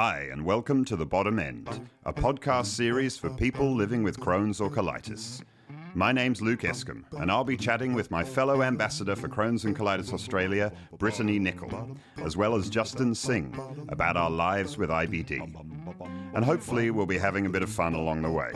Hi, 0.00 0.28
and 0.30 0.44
welcome 0.44 0.84
to 0.84 0.94
The 0.94 1.04
Bottom 1.04 1.40
End, 1.40 1.88
a 2.04 2.12
podcast 2.12 2.66
series 2.66 3.18
for 3.18 3.30
people 3.30 3.74
living 3.74 4.04
with 4.04 4.20
Crohn's 4.20 4.60
or 4.60 4.70
colitis. 4.70 5.42
My 5.92 6.12
name's 6.12 6.40
Luke 6.40 6.60
Escombe, 6.60 7.02
and 7.18 7.32
I'll 7.32 7.42
be 7.42 7.56
chatting 7.56 7.94
with 7.94 8.08
my 8.08 8.22
fellow 8.22 8.62
ambassador 8.62 9.16
for 9.16 9.28
Crohn's 9.28 9.64
and 9.64 9.76
Colitis 9.76 10.12
Australia, 10.12 10.70
Brittani 10.98 11.40
Nichol, 11.40 11.96
as 12.18 12.36
well 12.36 12.54
as 12.54 12.70
Justan 12.70 13.16
Singh, 13.16 13.52
about 13.88 14.16
our 14.16 14.30
lives 14.30 14.78
with 14.78 14.90
IBD. 14.90 15.40
And 16.32 16.44
hopefully, 16.44 16.92
we'll 16.92 17.04
be 17.04 17.18
having 17.18 17.46
a 17.46 17.50
bit 17.50 17.64
of 17.64 17.68
fun 17.68 17.94
along 17.94 18.22
the 18.22 18.30
way. 18.30 18.52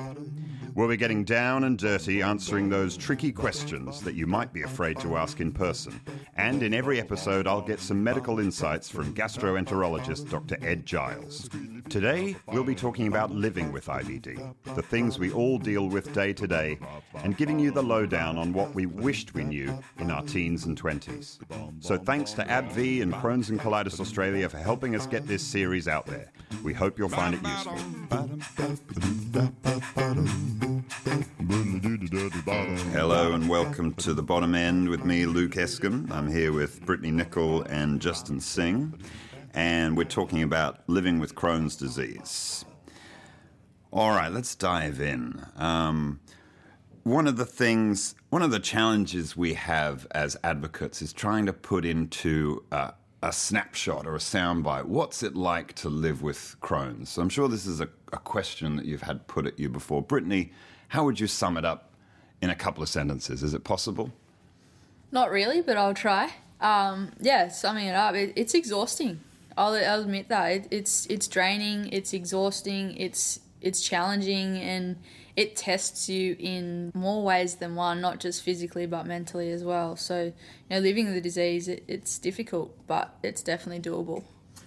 We'll 0.75 0.89
be 0.89 0.97
getting 0.97 1.25
down 1.25 1.65
and 1.65 1.77
dirty 1.79 2.23
answering 2.23 2.69
those 2.69 2.97
tricky 2.97 3.31
questions 3.31 4.01
that 4.03 4.15
you 4.15 4.27
might 4.27 4.53
be 4.53 4.63
afraid 4.63 4.99
to 5.01 5.17
ask 5.17 5.41
in 5.41 5.53
person. 5.53 6.01
And 6.37 6.63
in 6.63 6.73
every 6.73 6.99
episode, 6.99 7.47
I'll 7.47 7.61
get 7.61 7.79
some 7.79 8.03
medical 8.03 8.41
insights 8.41 8.89
from 8.89 9.15
gastroenterologist 9.15 10.31
Dr. 10.31 10.57
Ed 10.63 10.87
Giles. 10.87 11.51
Today, 11.91 12.37
we'll 12.47 12.65
be 12.65 12.75
talking 12.75 13.07
about 13.07 13.31
living 13.31 13.71
with 13.71 13.87
IBD, 13.87 14.55
the 14.75 14.83
things 14.83 15.19
we 15.19 15.31
all 15.31 15.59
deal 15.59 15.89
with 15.89 16.15
day 16.15 16.33
to 16.33 16.47
day, 16.47 16.79
and 17.17 17.37
giving 17.37 17.59
you 17.59 17.71
the 17.71 17.83
lowdown 17.83 18.39
on 18.39 18.55
what 18.55 18.75
we 18.75 18.87
wished 18.87 19.35
we 19.35 19.45
knew 19.45 19.79
in 19.99 20.11
our 20.11 20.23
teens 20.23 20.65
and 20.65 20.81
20s. 20.81 21.39
So 21.81 21.99
thanks 21.99 22.33
to 22.33 22.45
AbbVie 22.45 23.03
and 23.03 23.13
Crohn's 23.13 23.51
and 23.51 23.61
Colitis 23.61 24.01
Australia 24.01 24.49
for 24.49 24.57
helping 24.59 24.97
us 24.97 25.07
get 25.07 25.27
this 25.27 25.43
series 25.43 25.87
out 25.87 26.07
there. 26.07 26.33
We 26.63 26.73
hope 26.73 26.99
you'll 26.99 27.11
find 27.11 27.35
it 27.35 27.43
useful. 27.43 27.77
Hello 32.93 33.33
and 33.33 33.49
welcome 33.49 33.93
to 33.95 34.15
the 34.15 34.23
bottom 34.23 34.55
end 34.55 34.89
with 34.89 35.05
me, 35.05 35.27
Luke 35.27 35.57
Escombe. 35.57 36.09
I'm 36.13 36.31
here 36.31 36.53
with 36.53 36.87
Brittani 36.87 37.13
Nichol 37.13 37.63
and 37.63 38.01
Justan 38.01 38.41
Singh, 38.41 38.95
and 39.55 39.97
we're 39.97 40.05
talking 40.05 40.45
about 40.45 40.89
living 40.89 41.19
with 41.19 41.35
Crohn's 41.35 41.75
disease. 41.75 42.65
All 43.91 44.11
right, 44.11 44.31
let's 44.31 44.55
dive 44.55 45.01
in. 45.01 45.45
Um, 45.57 46.21
one 47.03 47.27
of 47.27 47.37
the 47.37 47.45
things, 47.45 48.15
one 48.31 48.43
of 48.43 48.53
the 48.53 48.61
challenges 48.61 49.37
we 49.37 49.55
have 49.55 50.07
as 50.13 50.37
advocates 50.45 51.03
is 51.03 51.13
trying 51.13 51.47
to 51.47 51.53
put 51.53 51.85
into 51.85 52.63
uh, 52.71 52.93
a 53.23 53.33
snapshot 53.33 54.07
or 54.07 54.17
a 54.17 54.19
soundbite. 54.19 54.85
What's 54.85 55.23
it 55.23 55.37
like 55.37 55.75
to 55.75 55.89
live 55.89 56.23
with 56.23 56.57
Crohn's? 56.61 57.11
So 57.11 57.23
I'm 57.23 57.29
sure 57.29 57.49
this 57.49 57.67
is 57.67 57.81
a, 57.81 57.89
a 58.13 58.19
question 58.19 58.77
that 58.77 58.85
you've 58.85 59.03
had 59.03 59.27
put 59.29 59.47
at 59.47 59.59
you 59.59 59.69
before. 59.69 60.03
Brittani, 60.03 60.51
how 60.89 61.05
would 61.05 61.21
you 61.21 61.27
sum 61.27 61.57
it 61.57 61.65
up 61.65 61.93
in 62.41 62.51
a 62.51 62.55
couple 62.55 62.83
of 62.83 62.89
sentences? 62.89 63.43
Is 63.43 63.55
it 63.55 63.63
possible? 63.65 64.13
Not 65.13 65.31
really, 65.31 65.61
but 65.61 65.77
I'll 65.77 65.95
try. 65.95 66.33
Um, 66.61 67.13
yeah, 67.21 67.49
summing 67.49 67.87
it 67.87 67.95
up, 67.95 68.15
it, 68.15 68.33
it's 68.37 68.55
exhausting. 68.55 69.21
I'll, 69.57 69.75
I'll 69.75 70.01
admit 70.03 70.29
that 70.29 70.47
it, 70.53 70.69
it's 70.71 71.07
it's 71.07 71.29
draining, 71.29 71.89
it's 71.93 72.13
exhausting, 72.13 72.97
it's 72.97 73.41
it's 73.61 73.83
challenging, 73.83 74.57
and 74.59 74.97
it 75.37 75.57
tests 75.57 76.09
you 76.09 76.37
in 76.39 76.93
more 76.95 77.23
ways 77.25 77.57
than 77.57 77.75
one, 77.75 78.01
not 78.01 78.21
just 78.21 78.43
physically 78.43 78.87
but 78.87 79.07
mentally 79.07 79.51
as 79.51 79.65
well. 79.65 79.97
So, 79.97 80.25
you 80.25 80.33
know, 80.71 80.79
living 80.79 81.07
with 81.07 81.15
the 81.15 81.21
disease, 81.21 81.69
it, 81.69 81.85
it's 81.89 82.19
difficult, 82.19 82.77
but 82.87 83.17
it's 83.23 83.43
definitely 83.43 83.81
doable. 83.91 84.25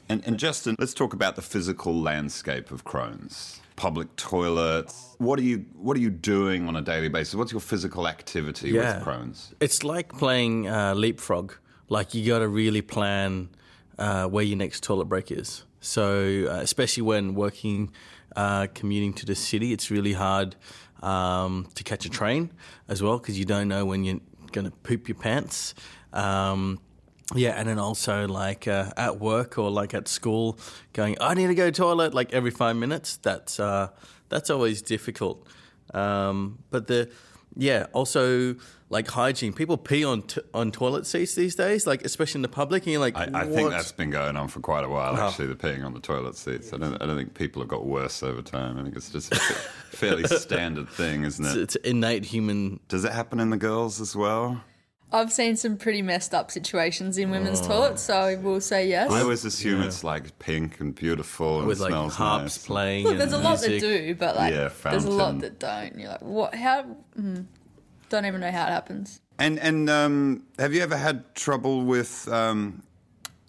And, 0.10 0.24
and 0.26 0.38
Justan, 0.38 0.76
let's 0.80 0.94
talk 0.94 1.14
about 1.14 1.36
the 1.36 1.42
physical 1.42 1.94
landscape 2.00 2.72
of 2.72 2.84
Crohn's. 2.86 3.60
Public 3.76 4.16
toilets. 4.16 5.16
What 5.18 5.38
are 5.38 5.44
you 5.44 5.66
What 5.74 5.98
are 5.98 6.00
you 6.00 6.10
doing 6.10 6.68
on 6.68 6.76
a 6.76 6.82
daily 6.82 7.10
basis? 7.10 7.36
What's 7.36 7.52
your 7.52 7.60
physical 7.60 8.08
activity 8.08 8.70
Yeah. 8.70 8.98
with 9.00 9.06
Crohn's? 9.08 9.54
It's 9.60 9.84
like 9.84 10.14
playing 10.18 10.70
uh, 10.70 10.94
leapfrog. 10.96 11.54
Like 11.90 12.14
you 12.14 12.26
got 12.26 12.40
to 12.40 12.48
really 12.48 12.82
plan 12.82 13.50
uh, 14.00 14.28
where 14.28 14.44
your 14.46 14.58
next 14.58 14.84
toilet 14.84 15.06
break 15.06 15.30
is. 15.32 15.64
So 15.82 16.48
uh, 16.50 16.62
especially 16.62 17.04
when 17.04 17.36
working, 17.36 17.92
uh, 18.36 18.68
commuting 18.74 19.14
to 19.14 19.26
the 19.26 19.36
city, 19.36 19.74
it's 19.74 19.90
really 19.92 20.14
hard 20.14 20.56
um, 21.02 21.68
to 21.76 21.84
catch 21.84 22.06
a 22.06 22.10
train 22.10 22.52
as 22.88 23.02
well 23.02 23.18
because 23.18 23.38
you 23.38 23.46
don't 23.46 23.68
know 23.68 23.86
when 23.86 24.04
you're 24.04 24.20
going 24.52 24.66
to 24.66 24.72
poop 24.72 25.08
your 25.08 25.16
pants. 25.16 25.76
Um, 26.14 26.80
yeah, 27.34 27.52
and 27.52 27.68
then 27.68 27.80
also 27.80 28.28
like 28.28 28.68
uh, 28.68 28.92
at 28.98 29.20
work 29.20 29.58
or 29.58 29.72
like 29.72 29.94
at 29.94 30.08
school, 30.08 30.60
going, 30.94 31.18
I 31.20 31.34
need 31.34 31.48
to 31.48 31.56
go 31.56 31.66
to 31.66 31.72
toilet 31.72 32.14
like 32.14 32.34
every 32.34 32.52
five 32.52 32.76
minutes. 32.76 33.18
That's 33.18 33.60
uh, 33.60 33.90
that's 34.30 34.50
always 34.50 34.82
difficult. 34.82 35.48
Um, 35.94 36.60
but 36.70 36.88
the 36.88 37.10
yeah, 37.56 37.88
also 37.94 38.56
like 38.90 39.08
hygiene. 39.08 39.54
People 39.54 39.78
pee 39.78 40.04
on 40.04 40.24
t- 40.24 40.42
on 40.54 40.72
toilet 40.72 41.06
seats 41.06 41.36
these 41.36 41.56
days, 41.56 41.88
like 41.88 42.04
especially 42.04 42.40
in 42.40 42.42
the 42.44 42.50
public, 42.50 42.84
and 42.84 42.92
you're 42.92 43.02
like, 43.02 43.16
I, 43.16 43.30
I 43.34 43.46
think 43.46 43.70
that's 43.70 43.92
been 43.92 44.10
going 44.10 44.36
on 44.36 44.48
for 44.48 44.60
quite 44.60 44.84
a 44.84 44.90
while. 44.90 45.16
Oh. 45.18 45.28
Actually, 45.28 45.48
the 45.48 45.56
peeing 45.56 45.86
on 45.86 45.94
the 45.94 46.00
toilet 46.00 46.36
seats. 46.36 46.74
I 46.74 46.78
don't. 46.78 47.02
I 47.02 47.06
don't 47.06 47.18
think 47.18 47.34
people 47.34 47.62
have 47.62 47.70
got 47.70 47.86
worse 47.86 48.22
over 48.24 48.42
time. 48.42 48.78
I 48.78 48.84
think 48.84 48.96
it's 48.96 49.10
just 49.10 49.34
a 49.34 49.38
fairly 49.38 50.24
standard 50.28 50.90
thing, 50.90 51.24
isn't 51.24 51.46
it's, 51.46 51.56
it? 51.56 51.62
it's 51.62 51.76
innate 51.78 52.26
human. 52.26 52.80
Does 52.88 53.06
it 53.06 53.12
happen 53.12 53.40
in 53.40 53.50
the 53.50 53.58
girls 53.58 54.02
as 54.02 54.16
well? 54.16 54.62
I've 55.16 55.32
seen 55.32 55.56
some 55.56 55.78
pretty 55.78 56.02
messed 56.02 56.34
up 56.34 56.52
situations 56.52 57.18
in 57.18 57.32
women's 57.32 57.62
toilets, 57.62 58.02
so 58.02 58.16
I 58.18 58.36
will 58.36 58.60
say 58.60 58.90
yes. 58.90 59.10
I 59.10 59.22
always 59.22 59.46
assume 59.46 59.82
it's 59.82 60.04
like 60.04 60.38
pink 60.40 60.82
and 60.82 60.94
beautiful 60.94 61.60
and 61.60 61.68
With 61.68 61.80
like 61.80 61.92
smells 61.92 62.16
harps 62.16 62.44
nice. 62.44 62.66
playing. 62.66 63.06
Look, 63.06 63.18
there's 63.18 63.32
a 63.32 63.36
and 63.36 63.44
lot 63.46 63.60
that 63.62 63.80
do, 63.80 64.14
but 64.16 64.36
like, 64.36 64.54
Yeah, 64.54 64.70
there's 64.84 65.06
a 65.06 65.12
lot 65.12 65.40
that 65.40 65.58
don't. 65.58 65.98
You're 65.98 66.10
like, 66.10 66.22
what? 66.22 66.54
How? 66.54 66.86
Mm, 67.18 67.46
don't 68.10 68.26
even 68.26 68.42
know 68.42 68.52
how 68.52 68.66
it 68.66 68.72
happens. 68.72 69.22
And 69.40 69.58
and 69.60 69.90
um, 69.90 70.44
have 70.60 70.74
you 70.74 70.82
ever 70.82 70.98
had 70.98 71.34
trouble 71.34 71.86
with 71.86 72.28
um, 72.28 72.84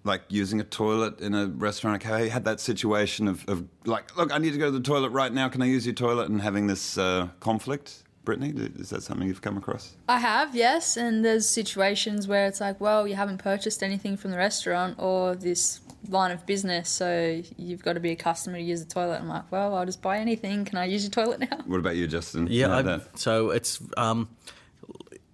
like 0.04 0.22
using 0.28 0.60
a 0.60 0.64
toilet 0.64 1.20
in 1.20 1.34
a 1.34 1.46
restaurant? 1.46 2.00
Have 2.04 2.20
you 2.20 2.30
had 2.30 2.44
that 2.44 2.60
situation 2.60 3.26
of, 3.26 3.44
of 3.48 3.64
like, 3.84 4.16
look, 4.16 4.32
I 4.32 4.38
need 4.38 4.52
to 4.52 4.58
go 4.58 4.66
to 4.66 4.70
the 4.70 4.80
toilet 4.80 5.10
right 5.10 5.32
now. 5.32 5.48
Can 5.48 5.62
I 5.62 5.66
use 5.66 5.84
your 5.84 5.94
toilet? 5.96 6.28
And 6.28 6.40
having 6.40 6.68
this 6.68 6.96
uh, 6.96 7.28
conflict, 7.40 8.04
Brittani, 8.26 8.78
is 8.78 8.90
that 8.90 9.02
something 9.02 9.26
you've 9.26 9.40
come 9.40 9.56
across? 9.56 9.94
I 10.08 10.18
have, 10.18 10.54
yes, 10.54 10.96
and 10.98 11.24
there's 11.24 11.48
situations 11.48 12.28
where 12.28 12.46
it's 12.46 12.60
like, 12.60 12.80
well, 12.80 13.06
you 13.08 13.14
haven't 13.14 13.38
purchased 13.38 13.82
anything 13.82 14.16
from 14.18 14.32
the 14.32 14.36
restaurant 14.36 14.96
or 14.98 15.34
this 15.34 15.80
line 16.08 16.32
of 16.32 16.44
business, 16.44 16.90
so 16.90 17.40
you've 17.56 17.82
got 17.82 17.94
to 17.94 18.00
be 18.00 18.10
a 18.10 18.16
customer 18.16 18.58
to 18.58 18.62
use 18.62 18.84
the 18.84 18.90
toilet. 18.92 19.20
I'm 19.20 19.28
like, 19.28 19.50
well, 19.50 19.74
I'll 19.74 19.86
just 19.86 20.02
buy 20.02 20.18
anything. 20.18 20.64
Can 20.66 20.76
I 20.76 20.84
use 20.84 21.04
your 21.04 21.10
toilet 21.12 21.40
now? 21.40 21.58
What 21.64 21.78
about 21.78 21.96
you, 21.96 22.06
Justan? 22.06 22.48
Yeah, 22.50 22.66
You 22.66 22.72
had 22.72 22.84
that? 22.86 23.18
so 23.18 23.50
it's 23.50 23.80
um, 23.96 24.28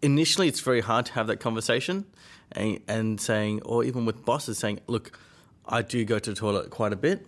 initially 0.03 0.49
it's 0.49 0.61
very 0.61 0.81
hard 0.81 1.07
to 1.07 1.13
have 1.15 1.27
that 1.27 1.39
conversation 1.41 2.05
and, 2.53 2.81
and 2.87 3.21
saying, 3.21 3.63
or 3.63 3.85
even 3.85 4.05
with 4.05 4.25
bosses 4.25 4.59
saying, 4.59 4.81
"Look, 4.87 5.19
I 5.67 5.83
do 5.83 6.05
go 6.05 6.19
to 6.19 6.31
the 6.31 6.37
toilet 6.37 6.71
quite 6.71 6.93
a 6.93 6.97
bit. 6.97 7.27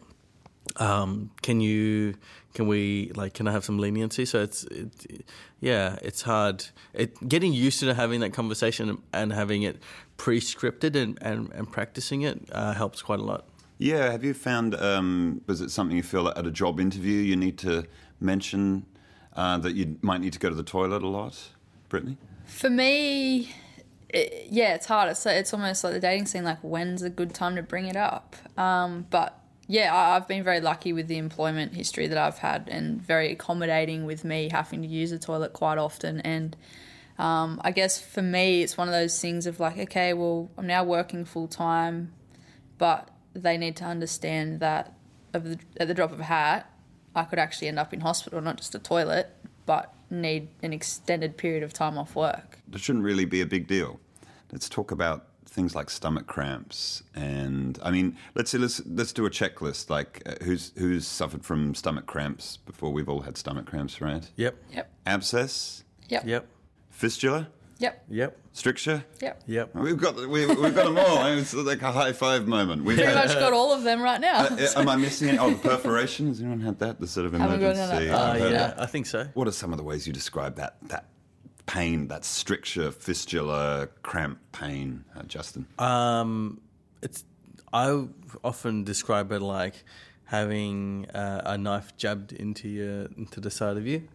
Um, 0.76 1.31
can 1.42 1.60
you? 1.60 2.14
Can 2.54 2.66
we? 2.66 3.12
Like, 3.15 3.34
can 3.34 3.47
I 3.47 3.53
have 3.53 3.65
some 3.65 3.78
leniency?" 3.78 4.25
So 4.25 4.41
it's, 4.41 4.65
it, 4.65 5.26
yeah, 5.60 5.98
it's 6.00 6.22
hard. 6.22 6.65
It 6.92 7.28
getting 7.28 7.53
used 7.53 7.81
to 7.81 7.92
having 7.94 8.20
that 8.20 8.32
conversation 8.32 9.03
and 9.12 9.32
having 9.32 9.62
it 9.62 9.82
pre-scripted 10.16 10.97
and 10.97 11.19
and, 11.20 11.53
and 11.53 11.70
practicing 11.70 12.22
it 12.22 12.48
uh, 12.53 12.72
helps 12.72 13.03
quite 13.03 13.20
a 13.20 13.25
lot. 13.25 13.44
Yeah, 13.78 14.12
have 14.12 14.22
you 14.22 14.34
found, 14.34 14.76
um, 14.76 15.41
was 15.48 15.60
it 15.60 15.70
something 15.70 15.97
you 15.97 16.04
feel 16.04 16.28
at 16.28 16.47
a 16.47 16.50
job 16.50 16.78
interview 16.78 17.20
you 17.20 17.34
need 17.34 17.59
to 17.59 17.84
mention 18.20 18.87
uh, 19.34 19.59
that 19.59 19.75
you 19.75 19.98
might 20.00 20.20
need 20.20 20.32
to 20.32 20.38
go 20.38 20.48
to 20.48 20.54
the 20.54 20.62
toilet 20.62 21.03
a 21.03 21.09
lot, 21.09 21.50
Brittani? 21.91 22.16
For 22.47 22.70
me, 22.70 23.53
it, 24.09 24.47
yeah, 24.48 24.75
it's 24.75 24.87
hard. 24.87 25.10
It's, 25.10 25.26
it's 25.26 25.53
almost 25.53 25.82
like 25.82 25.93
the 25.93 26.00
dating 26.00 26.26
scene. 26.26 26.44
Like, 26.44 26.60
when's 26.60 27.03
a 27.03 27.10
good 27.10 27.34
time 27.34 27.56
to 27.56 27.62
bring 27.62 27.87
it 27.87 27.97
up? 27.97 28.37
Um, 28.56 29.06
but 29.10 29.41
yeah, 29.66 29.94
I, 29.94 30.16
I've 30.16 30.28
been 30.28 30.44
very 30.44 30.60
lucky 30.60 30.92
with 30.92 31.08
the 31.08 31.19
employment 31.19 31.75
history 31.75 32.06
that 32.06 32.19
I've 32.19 32.38
had, 32.38 32.69
and 32.69 33.00
very 33.00 33.32
accommodating 33.32 34.04
with 34.04 34.25
me 34.25 34.48
having 34.50 34.82
to 34.82 34.88
use 34.88 35.10
the 35.10 35.19
toilet 35.19 35.52
quite 35.52 35.78
often. 35.78 36.20
And 36.20 36.56
um, 37.19 37.60
I 37.64 37.70
guess 37.70 38.00
for 38.00 38.22
me, 38.22 38.62
it's 38.62 38.76
one 38.76 38.88
of 38.88 38.92
those 38.92 39.20
things 39.20 39.47
of 39.47 39.60
like, 39.60 39.78
okay, 39.78 40.12
well, 40.12 40.50
I'm 40.58 40.66
now 40.66 40.84
working 40.84 41.25
full 41.25 41.48
time, 41.48 42.12
but 42.78 43.10
they 43.32 43.56
need 43.56 43.76
to 43.76 43.84
understand 43.84 44.60
that 44.60 44.94
the, 45.32 45.58
at 45.78 45.88
the 45.88 45.94
drop 45.94 46.12
of 46.12 46.20
a 46.20 46.25
hat, 46.25 46.70
I 47.14 47.25
could 47.25 47.38
actually 47.38 47.69
end 47.69 47.78
up 47.78 47.93
in 47.93 48.00
hospital, 48.00 48.40
not 48.40 48.56
just 48.56 48.75
a 48.75 48.78
toilet, 48.78 49.34
but 49.66 49.94
need 50.11 50.49
an 50.62 50.72
extended 50.72 51.37
period 51.37 51.62
of 51.62 51.72
time 51.72 51.96
off 51.96 52.14
work. 52.14 52.58
That 52.69 52.81
shouldn't 52.81 53.05
really 53.05 53.25
be 53.25 53.40
a 53.40 53.46
big 53.46 53.66
deal. 53.66 54.00
Let's 54.52 54.69
talk 54.69 54.90
about 54.90 55.26
things 55.54 55.74
like 55.74 55.88
stomach 55.88 56.26
cramps, 56.26 57.02
and 57.14 57.78
I 57.82 57.90
mean, 57.90 58.16
let's 58.34 58.50
see, 58.50 58.58
let's 58.58 58.82
let's 58.86 59.12
do 59.12 59.24
a 59.24 59.30
checklist. 59.30 59.88
Like, 59.88 60.20
uh, 60.26 60.34
who's 60.44 60.72
who's 60.76 61.06
suffered 61.06 61.44
from 61.44 61.74
stomach 61.74 62.06
cramps 62.06 62.58
before? 62.58 62.92
We've 62.92 63.08
all 63.08 63.20
had 63.20 63.36
stomach 63.38 63.66
cramps, 63.66 64.00
right? 64.00 64.28
Yep. 64.36 64.56
Yep. 64.74 64.90
Abscess, 65.06 65.84
Yep. 66.08 66.26
Yep. 66.26 66.46
fistula, 66.90 67.48
Yep. 67.78 68.04
Yep. 68.08 68.38
stricture. 68.52 69.04
Yep. 69.20 69.42
Yep. 69.46 69.74
We've 69.74 69.96
got 69.96 70.16
we, 70.16 70.46
we've 70.46 70.74
got 70.74 70.84
them 70.86 70.98
all. 70.98 71.24
It's 71.38 71.54
like 71.54 71.82
a 71.82 71.92
high 71.92 72.12
five 72.12 72.46
moment. 72.48 72.84
We've 72.84 72.96
Pretty 72.96 73.12
had, 73.12 73.28
much 73.28 73.38
got 73.38 73.52
all 73.52 73.72
of 73.72 73.82
them 73.84 74.02
right 74.02 74.20
now. 74.20 74.46
Uh, 74.46 74.66
am 74.76 74.88
I 74.88 74.96
missing 74.96 75.28
any? 75.30 75.38
Oh, 75.38 75.50
the 75.50 75.56
perforation. 75.68 76.28
Has 76.28 76.40
anyone 76.40 76.60
had 76.60 76.78
that? 76.80 77.00
The 77.00 77.06
sort 77.06 77.26
of 77.26 77.34
emergency. 77.34 78.06
that. 78.08 78.10
Uh, 78.42 78.48
yeah. 78.48 78.74
I 78.76 78.86
think 78.86 79.06
so. 79.06 79.28
What 79.34 79.46
are 79.48 79.52
some 79.52 79.72
of 79.72 79.78
the 79.78 79.84
ways 79.84 80.06
you 80.06 80.12
describe 80.12 80.56
that 80.56 80.76
that 80.88 81.06
pain, 81.66 82.08
that 82.08 82.25
stricture, 82.25 82.90
fistula, 82.90 83.88
cramp 84.02 84.38
pain, 84.52 85.05
uh, 85.16 85.22
Justan? 85.22 85.64
Um, 85.81 86.61
it's 87.02 87.25
I 87.72 88.05
often 88.43 88.84
describe 88.84 89.32
it 89.32 89.40
like 89.40 89.84
having 90.26 91.06
uh, 91.11 91.43
a 91.44 91.58
knife 91.58 91.96
jabbed 91.96 92.32
into 92.32 92.69
your 92.69 93.06
into 93.16 93.40
the 93.40 93.50
side 93.50 93.76
of 93.76 93.87
you, 93.87 94.08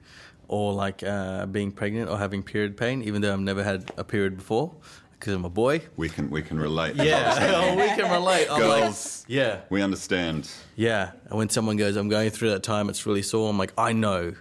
or 0.48 0.74
like 0.74 1.04
uh, 1.04 1.46
being 1.46 1.72
pregnant 1.72 2.10
or 2.10 2.18
having 2.18 2.44
period 2.44 2.78
pain. 2.78 3.02
Even 3.04 3.22
though 3.22 3.34
I've 3.34 3.40
never 3.40 3.64
had 3.64 3.92
a 3.98 4.04
period 4.04 4.38
before 4.38 4.74
because 5.20 5.34
I'm 5.34 5.44
a 5.46 5.50
boy. 5.50 5.82
We 5.98 6.08
can 6.08 6.30
we 6.30 6.42
can 6.42 6.60
relate. 6.60 6.96
Yeah, 6.96 7.76
we 7.76 7.88
can 7.88 8.10
relate. 8.12 8.48
I'm 8.50 8.62
like, 8.62 8.82
Girls, 8.84 9.26
yeah, 9.28 9.62
we 9.70 9.82
understand. 9.82 10.50
yeah. 10.76 11.12
And 11.26 11.38
when 11.38 11.50
someone 11.50 11.76
goes, 11.78 11.96
"I'm 11.98 12.10
going 12.10 12.30
through 12.30 12.52
that 12.52 12.64
time," 12.64 12.90
it's 12.90 13.06
really 13.06 13.22
sore. 13.22 13.50
I'm 13.50 13.58
like, 13.58 13.74
I 13.78 13.92
know. 13.94 14.34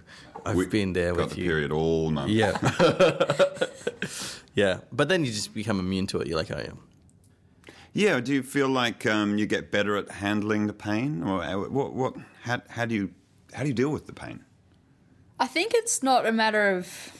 I've 0.49 0.55
We 0.55 0.65
been 0.67 0.93
there 0.93 1.13
got 1.13 1.25
with 1.27 1.29
the 1.35 1.41
you. 1.41 1.47
period 1.49 1.71
all 1.71 2.11
month. 2.11 2.29
Yeah. 2.31 2.57
yeah. 4.55 4.79
But 4.91 5.09
then 5.09 5.25
you 5.25 5.31
just 5.31 5.53
become 5.53 5.79
immune 5.79 6.07
to 6.07 6.19
it. 6.19 6.27
You're 6.27 6.37
like, 6.37 6.51
oh, 6.51 6.59
yeah. 6.59 7.73
Yeah. 7.93 8.19
Do 8.19 8.33
you 8.33 8.43
feel 8.43 8.67
like 8.69 9.05
um, 9.05 9.37
you 9.37 9.45
get 9.45 9.71
better 9.71 9.95
at 9.97 10.09
handling 10.11 10.67
the 10.67 10.73
pain, 10.73 11.23
or 11.23 11.43
uh, 11.43 11.57
what? 11.69 11.93
What? 11.93 12.15
How, 12.43 12.61
how 12.69 12.85
do 12.85 12.95
you 12.95 13.11
how 13.53 13.63
do 13.63 13.67
you 13.67 13.73
deal 13.73 13.89
with 13.89 14.05
the 14.05 14.13
pain? 14.13 14.43
I 15.39 15.47
think 15.47 15.71
it's 15.73 16.03
not 16.03 16.25
a 16.25 16.31
matter 16.31 16.75
of 16.75 17.11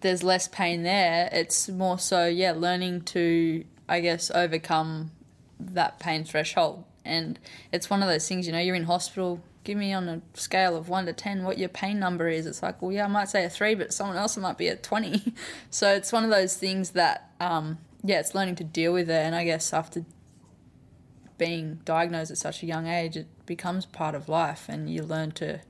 there's 0.00 0.22
less 0.22 0.48
pain 0.48 0.82
there. 0.82 1.28
It's 1.32 1.68
more 1.68 1.98
so, 1.98 2.26
yeah, 2.26 2.52
learning 2.52 3.02
to, 3.02 3.64
I 3.88 4.00
guess, 4.00 4.30
overcome 4.34 5.12
that 5.60 6.00
pain 6.00 6.24
threshold. 6.24 6.84
And 7.04 7.38
it's 7.72 7.88
one 7.88 8.02
of 8.02 8.08
those 8.08 8.28
things, 8.28 8.46
you 8.46 8.52
know, 8.52 8.58
you're 8.58 8.74
in 8.74 8.84
hospital. 8.84 9.40
Give 9.64 9.78
me 9.78 9.92
on 9.92 10.08
a 10.08 10.20
scale 10.34 10.76
of 10.76 10.88
one 10.88 11.06
to 11.06 11.12
10 11.12 11.44
what 11.44 11.58
your 11.58 11.68
pain 11.68 11.98
number 11.98 12.28
is. 12.28 12.46
It's 12.46 12.62
like, 12.62 12.82
well, 12.82 12.90
yeah, 12.92 13.04
I 13.04 13.08
might 13.08 13.28
say 13.28 13.44
a 13.44 13.50
three, 13.50 13.74
but 13.74 13.92
someone 13.92 14.16
else 14.16 14.36
might 14.36 14.58
be 14.58 14.68
a 14.68 14.76
20. 14.76 15.34
so 15.70 15.94
it's 15.94 16.12
one 16.12 16.24
of 16.24 16.30
those 16.30 16.56
things 16.56 16.90
that, 16.90 17.30
um, 17.40 17.78
yeah, 18.02 18.18
it's 18.18 18.34
learning 18.34 18.56
to 18.56 18.64
deal 18.64 18.92
with 18.92 19.08
it. 19.08 19.14
And 19.24 19.34
I 19.34 19.44
guess 19.44 19.72
after 19.72 20.04
being 21.38 21.80
diagnosed 21.84 22.30
at 22.30 22.38
such 22.38 22.62
a 22.62 22.66
young 22.66 22.86
age, 22.86 23.16
it 23.16 23.26
becomes 23.46 23.86
part 23.86 24.14
of 24.14 24.28
life 24.28 24.68
and 24.68 24.90
you 24.92 25.02
learn 25.02 25.30
to 25.32 25.60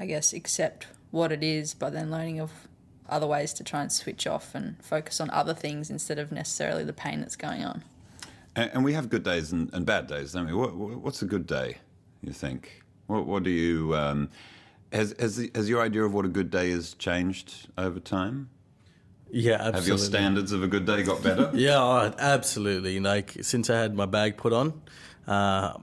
I 0.00 0.06
guess, 0.06 0.32
accept 0.32 0.86
what 1.10 1.30
it 1.30 1.42
is, 1.44 1.74
but 1.74 1.92
then 1.92 2.10
learning 2.10 2.40
of 2.40 2.50
other 3.06 3.26
ways 3.26 3.52
to 3.52 3.62
try 3.64 3.82
and 3.82 3.92
switch 3.92 4.26
off 4.26 4.54
and 4.54 4.82
focus 4.82 5.20
on 5.20 5.28
other 5.30 5.52
things 5.52 5.90
instead 5.90 6.18
of 6.18 6.32
necessarily 6.32 6.84
the 6.84 6.94
pain 6.94 7.20
that's 7.20 7.36
going 7.36 7.62
on. 7.62 7.84
And, 8.56 8.82
we 8.82 8.94
have 8.94 9.10
good 9.10 9.22
days 9.22 9.52
and, 9.52 9.84
bad 9.84 10.06
days, 10.06 10.32
don't 10.32 10.46
we? 10.46 10.54
What, 10.54 10.74
what- 10.74 10.98
what's 10.98 11.22
a 11.22 11.26
good 11.26 11.46
day? 11.46 11.78
You 12.22 12.32
think? 12.32 12.82
What, 13.10 13.26
what 13.26 13.42
do 13.42 13.50
you? 13.50 13.96
Um, 13.96 14.30
has, 14.92 15.14
has 15.18 15.36
the, 15.36 15.50
has 15.54 15.68
your 15.68 15.82
idea 15.82 16.04
of 16.04 16.14
what 16.14 16.24
a 16.24 16.28
good 16.28 16.50
day 16.50 16.70
is 16.70 16.94
changed 16.94 17.68
over 17.76 17.98
time? 18.00 18.50
Yeah, 19.32 19.54
absolutely. 19.54 19.78
Have 19.78 19.88
your 19.88 19.98
standards 19.98 20.52
of 20.52 20.62
a 20.62 20.66
good 20.66 20.86
day 20.86 21.02
got 21.02 21.22
better? 21.22 21.50
Yeah, 21.54 21.78
oh, 21.78 22.14
absolutely. 22.18 22.98
Like 23.00 23.36
since 23.42 23.68
I 23.70 23.80
had 23.80 23.94
my 23.94 24.06
bag 24.06 24.36
put 24.36 24.52
on, 24.52 24.80
uh, 25.26 25.74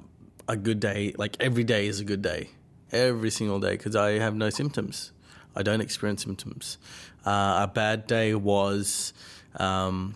a 0.47 0.55
good 0.55 0.79
day, 0.79 1.13
like 1.17 1.37
every 1.39 1.63
day 1.63 1.87
is 1.87 1.99
a 1.99 2.03
good 2.05 2.21
day, 2.21 2.49
every 2.91 3.29
single 3.29 3.59
day 3.59 3.71
because 3.71 3.95
I 3.95 4.11
have 4.19 4.35
no 4.35 4.49
symptoms. 4.49 5.11
I 5.55 5.63
don't 5.63 5.81
experience 5.81 6.23
symptoms. 6.23 6.77
Uh, 7.25 7.67
a 7.67 7.71
bad 7.73 8.07
day 8.07 8.35
was 8.35 9.13
um, 9.57 10.15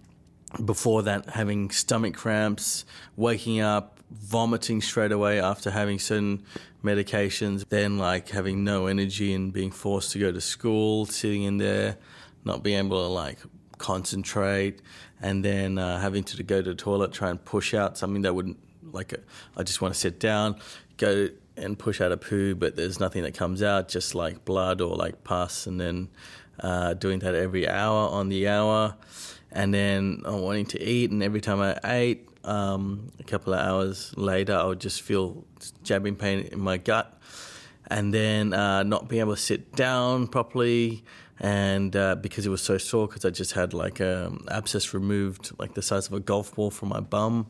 before 0.63 1.03
that 1.03 1.29
having 1.29 1.71
stomach 1.71 2.15
cramps, 2.15 2.85
waking 3.15 3.59
up, 3.59 4.00
vomiting 4.11 4.81
straight 4.81 5.11
away 5.11 5.39
after 5.39 5.71
having 5.71 5.99
certain 5.99 6.43
medications, 6.83 7.67
then 7.69 7.97
like 7.97 8.29
having 8.29 8.63
no 8.63 8.87
energy 8.87 9.33
and 9.33 9.53
being 9.53 9.71
forced 9.71 10.11
to 10.11 10.19
go 10.19 10.31
to 10.31 10.41
school, 10.41 11.05
sitting 11.05 11.43
in 11.43 11.57
there, 11.57 11.97
not 12.43 12.63
being 12.63 12.79
able 12.79 13.01
to 13.01 13.07
like 13.07 13.39
concentrate, 13.77 14.81
and 15.21 15.43
then 15.45 15.77
uh, 15.77 15.99
having 15.99 16.23
to 16.23 16.43
go 16.43 16.61
to 16.61 16.69
the 16.69 16.75
toilet, 16.75 17.11
try 17.11 17.29
and 17.29 17.43
push 17.43 17.73
out 17.73 17.97
something 17.97 18.23
that 18.23 18.33
wouldn't 18.33 18.57
like. 18.91 19.13
I 19.55 19.63
just 19.63 19.81
want 19.81 19.93
to 19.93 19.99
sit 19.99 20.19
down, 20.19 20.57
go 20.97 21.29
and 21.57 21.77
push 21.77 22.01
out 22.01 22.11
a 22.11 22.17
poo, 22.17 22.55
but 22.55 22.75
there's 22.75 22.99
nothing 22.99 23.23
that 23.23 23.33
comes 23.33 23.61
out, 23.61 23.87
just 23.87 24.15
like 24.15 24.45
blood 24.45 24.81
or 24.81 24.95
like 24.95 25.23
pus, 25.23 25.67
and 25.67 25.79
then 25.79 26.09
uh, 26.59 26.93
doing 26.93 27.19
that 27.19 27.35
every 27.35 27.67
hour 27.67 28.09
on 28.09 28.29
the 28.29 28.47
hour, 28.47 28.95
and 29.51 29.73
then 29.73 30.23
uh, 30.27 30.35
wanting 30.35 30.65
to 30.65 30.81
eat, 30.81 31.11
and 31.11 31.21
every 31.21 31.41
time 31.41 31.61
I 31.61 31.77
ate, 31.83 32.27
um, 32.43 33.11
a 33.19 33.23
couple 33.23 33.53
of 33.53 33.59
hours 33.59 34.13
later, 34.17 34.55
I 34.55 34.65
would 34.65 34.79
just 34.79 35.01
feel 35.01 35.45
jabbing 35.83 36.15
pain 36.15 36.49
in 36.51 36.59
my 36.59 36.77
gut, 36.77 37.19
and 37.87 38.13
then 38.13 38.53
uh, 38.53 38.83
not 38.83 39.07
being 39.07 39.21
able 39.21 39.35
to 39.35 39.41
sit 39.41 39.75
down 39.75 40.27
properly. 40.27 41.03
And 41.43 41.95
uh, 41.95 42.15
because 42.15 42.45
it 42.45 42.49
was 42.49 42.61
so 42.61 42.77
sore, 42.77 43.07
because 43.07 43.25
I 43.25 43.31
just 43.31 43.53
had 43.53 43.73
like 43.73 43.99
an 43.99 44.45
abscess 44.49 44.93
removed, 44.93 45.51
like 45.57 45.73
the 45.73 45.81
size 45.81 46.05
of 46.05 46.13
a 46.13 46.19
golf 46.19 46.53
ball 46.53 46.69
from 46.69 46.89
my 46.89 46.99
bum. 46.99 47.47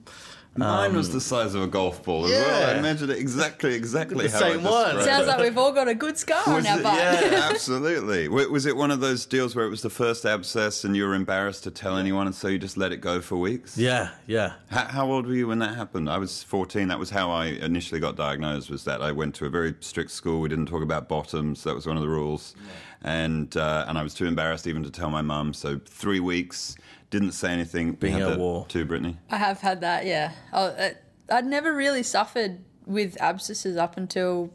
Mine 0.54 0.94
was 0.98 1.14
the 1.14 1.22
size 1.22 1.56
of 1.56 1.62
a 1.62 1.68
golf 1.68 2.04
ball 2.04 2.26
as 2.26 2.32
well. 2.32 2.68
I 2.70 2.74
yeah. 2.74 2.80
imagined 2.80 3.10
it 3.10 3.18
exactly, 3.18 3.74
exactly 3.74 4.28
The 4.28 4.34
how 4.34 4.40
same 4.40 4.68
I 4.68 4.70
one. 4.70 5.02
Sounds 5.04 5.24
it. 5.26 5.28
like 5.30 5.40
we've 5.40 5.58
all 5.58 5.72
got 5.72 5.88
a 5.88 5.96
good 5.96 6.18
scar 6.18 6.44
on 6.46 6.68
our 6.68 6.78
it- 6.78 6.84
butt. 6.84 6.96
yeah, 6.98 7.50
absolutely. 7.52 8.28
Was 8.28 8.66
it 8.66 8.76
one 8.76 8.92
of 8.92 9.00
those 9.00 9.26
deals 9.26 9.56
where 9.56 9.66
it 9.66 9.70
was 9.70 9.82
the 9.82 9.90
first 9.90 10.26
abscess 10.26 10.84
and 10.84 10.94
you 10.96 11.06
were 11.08 11.16
embarrassed 11.16 11.64
to 11.64 11.72
tell 11.72 11.96
anyone, 11.96 12.26
and 12.28 12.36
so 12.36 12.50
you 12.50 12.58
just 12.60 12.76
let 12.76 12.92
it 12.92 12.98
go 12.98 13.22
for 13.22 13.38
weeks? 13.38 13.78
Yeah, 13.78 14.10
yeah. 14.28 14.54
How, 14.70 14.86
how 14.88 15.12
old 15.12 15.26
were 15.26 15.34
you 15.36 15.48
when 15.48 15.60
that 15.60 15.76
happened? 15.76 16.10
I 16.10 16.18
was 16.18 16.44
14. 16.44 16.90
That 16.90 17.00
was 17.00 17.12
how 17.12 17.32
I 17.32 17.46
initially 17.46 18.02
got 18.02 18.18
diagnosed. 18.18 18.70
Was 18.70 18.84
that 18.84 19.02
I 19.02 19.14
went 19.14 19.36
to 19.36 19.46
a 19.46 19.50
very 19.50 19.74
strict 19.80 20.12
school. 20.12 20.42
We 20.42 20.50
didn't 20.50 20.66
talk 20.66 20.84
about 20.84 21.08
bottoms. 21.08 21.64
That 21.64 21.76
was 21.76 21.88
one 21.88 21.96
of 21.96 22.02
the 22.04 22.10
rules, 22.10 22.56
and 23.04 23.56
uh, 23.56 23.86
and 23.88 23.98
I 23.98 24.04
was 24.04 24.14
too 24.14 24.26
embarrassed 24.26 24.68
even 24.68 24.84
to 24.84 24.92
tell 24.92 25.10
my 25.10 25.22
mum. 25.22 25.54
So 25.54 25.80
three 25.86 26.20
weeks, 26.20 26.76
didn't 27.12 27.34
say 27.34 27.52
anything. 27.52 27.90
We 27.90 27.96
Being 27.98 28.14
had 28.14 28.22
at 28.24 28.30
that 28.30 28.40
war. 28.40 28.66
too, 28.68 28.86
Brittani. 28.86 29.18
I 29.30 29.38
have 29.38 29.60
had 29.62 29.82
that, 29.82 30.06
yeah. 30.08 30.32
Oh, 30.52 30.68
uh, 30.68 30.90
I'd 31.30 31.46
never 31.46 31.72
really 31.72 32.02
suffered 32.02 32.60
with 32.88 33.22
abscesses 33.22 33.78
up 33.78 33.98
until, 33.98 34.52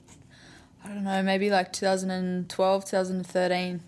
I 0.84 0.88
don't 0.88 1.04
know, 1.04 1.22
maybe 1.22 1.50
like 1.50 1.72
2012, 1.72 2.84
2013. 2.84 3.82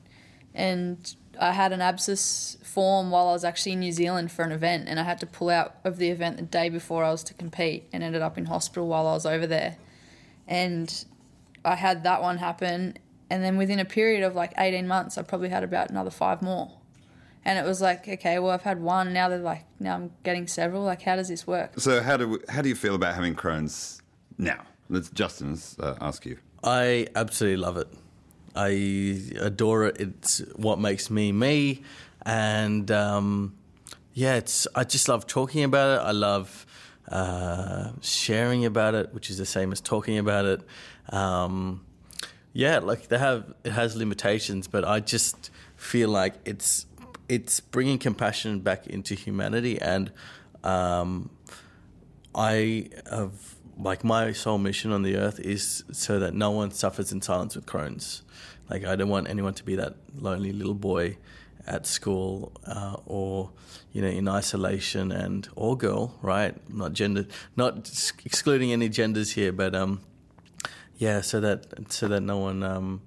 And 0.55 1.15
I 1.41 1.53
had 1.53 1.73
an 1.73 1.81
abscess 1.81 2.59
form 2.63 3.11
while 3.11 3.29
I 3.29 3.33
was 3.33 3.45
actually 3.45 3.73
in 3.73 3.81
New 3.81 3.93
Zealand 3.93 4.31
for 4.31 4.43
an 4.45 4.53
event, 4.53 4.89
and 4.89 5.01
I 5.01 5.03
had 5.03 5.19
to 5.21 5.27
pull 5.27 5.49
out 5.49 5.77
of 5.85 5.97
the 5.97 6.11
event 6.11 6.37
the 6.37 6.43
day 6.43 6.69
before 6.69 7.05
I 7.05 7.11
was 7.11 7.25
to 7.25 7.35
compete 7.35 7.89
and 7.93 8.03
ended 8.03 8.23
up 8.23 8.37
in 8.37 8.47
hospital 8.47 8.87
while 8.87 9.07
I 9.07 9.15
was 9.15 9.25
over 9.27 9.47
there. 9.47 9.77
And 10.47 11.05
I 11.65 11.75
had 11.77 12.05
that 12.05 12.23
one 12.23 12.39
happen, 12.39 12.99
and 13.31 13.43
then 13.43 13.57
within 13.57 13.79
a 13.79 13.85
period 13.85 14.25
of 14.25 14.35
like 14.35 14.53
18 14.59 14.87
months, 14.87 15.17
I 15.17 15.23
probably 15.23 15.49
had 15.49 15.63
about 15.63 15.91
another 15.91 16.11
five 16.11 16.43
more. 16.43 16.78
And 17.49 17.59
it 17.59 17.65
was 17.65 17.81
like, 17.81 18.07
okay, 18.07 18.39
well, 18.39 18.51
I've 18.51 18.61
had 18.61 18.79
one. 18.79 19.15
Now 19.15 19.31
they're 19.31 19.39
like, 19.39 19.65
now 19.81 19.95
I'm 19.95 20.11
getting 20.23 20.47
several. 20.47 20.83
Like, 20.83 21.01
how 21.01 21.17
does 21.17 21.29
this 21.29 21.47
work? 21.47 21.81
So 21.81 22.03
how 22.03 22.19
do 22.19 22.39
how 22.47 22.61
do 22.61 22.69
you 22.69 22.75
feel 22.75 22.95
about 22.95 23.15
having 23.15 23.35
Crohn's 23.35 24.03
now? 24.37 24.61
Let's 24.91 25.09
Justan 25.09 25.57
uh, 25.83 25.95
ask 25.99 26.27
you. 26.27 26.37
I 26.63 27.07
absolutely 27.17 27.57
love 27.57 27.79
it. 27.79 27.89
I 28.55 28.69
adore 29.41 29.87
it. 29.87 29.99
It's 29.99 30.41
what 30.57 30.79
makes 30.79 31.09
me 31.09 31.33
me, 31.33 31.85
and 32.21 32.91
um, 32.91 33.57
yeah, 34.13 34.35
it's. 34.35 34.67
I 34.75 34.85
just 34.85 35.09
love 35.09 35.27
talking 35.27 35.65
about 35.65 36.01
it. 36.01 36.05
I 36.05 36.11
love 36.11 36.67
uh, 37.11 37.93
sharing 38.03 38.67
about 38.67 38.95
it, 38.95 39.15
which 39.15 39.31
is 39.31 39.39
the 39.39 39.47
same 39.47 39.73
as 39.73 39.81
talking 39.81 40.19
about 40.19 40.45
it. 40.45 40.61
Um, 41.09 41.83
yeah, 42.53 42.81
like 42.81 43.09
they 43.09 43.17
have 43.17 43.55
it 43.65 43.73
has 43.73 43.97
limitations, 43.97 44.69
but 44.69 44.85
I 44.85 45.01
just 45.01 45.51
feel 45.77 46.11
like 46.11 46.35
it's 46.45 46.85
it's 47.29 47.61
bringing 47.61 47.99
compassion 47.99 48.61
back 48.61 48.87
into 48.87 49.15
humanity, 49.15 49.81
and 49.81 50.11
um, 50.65 51.31
I 52.35 52.91
have 53.11 53.33
like 53.79 54.03
my 54.03 54.33
sole 54.33 54.59
mission 54.59 54.93
on 54.93 55.03
the 55.03 55.17
earth 55.17 55.39
is 55.39 55.85
so 55.93 56.19
that 56.19 56.35
no 56.35 56.51
one 56.51 56.71
suffers 56.73 57.13
in 57.13 57.23
silence 57.23 57.55
with 57.55 57.67
Crohn's. 57.67 58.23
Like 58.69 58.85
I 58.85 58.97
don't 58.97 59.09
want 59.09 59.29
anyone 59.29 59.55
to 59.55 59.65
be 59.65 59.77
that 59.77 59.95
lonely 60.17 60.53
little 60.53 60.75
boy 60.75 61.17
at 61.67 61.87
school 61.87 62.53
uh, 62.67 62.97
or 63.07 63.51
you 63.93 64.03
know 64.03 64.09
in 64.09 64.29
isolation 64.29 65.13
and 65.13 65.49
or 65.55 65.77
girl, 65.77 66.19
right? 66.23 66.55
Not 66.73 66.93
gender, 66.93 67.27
not 67.57 67.91
excluding 68.25 68.73
any 68.73 68.89
genders 68.89 69.33
here, 69.33 69.53
but 69.53 69.75
um, 69.75 70.01
yeah, 70.97 71.21
so 71.21 71.41
that 71.41 71.93
so 71.93 72.09
that 72.09 72.21
no 72.21 72.39
one 72.39 72.63
um, 72.63 73.03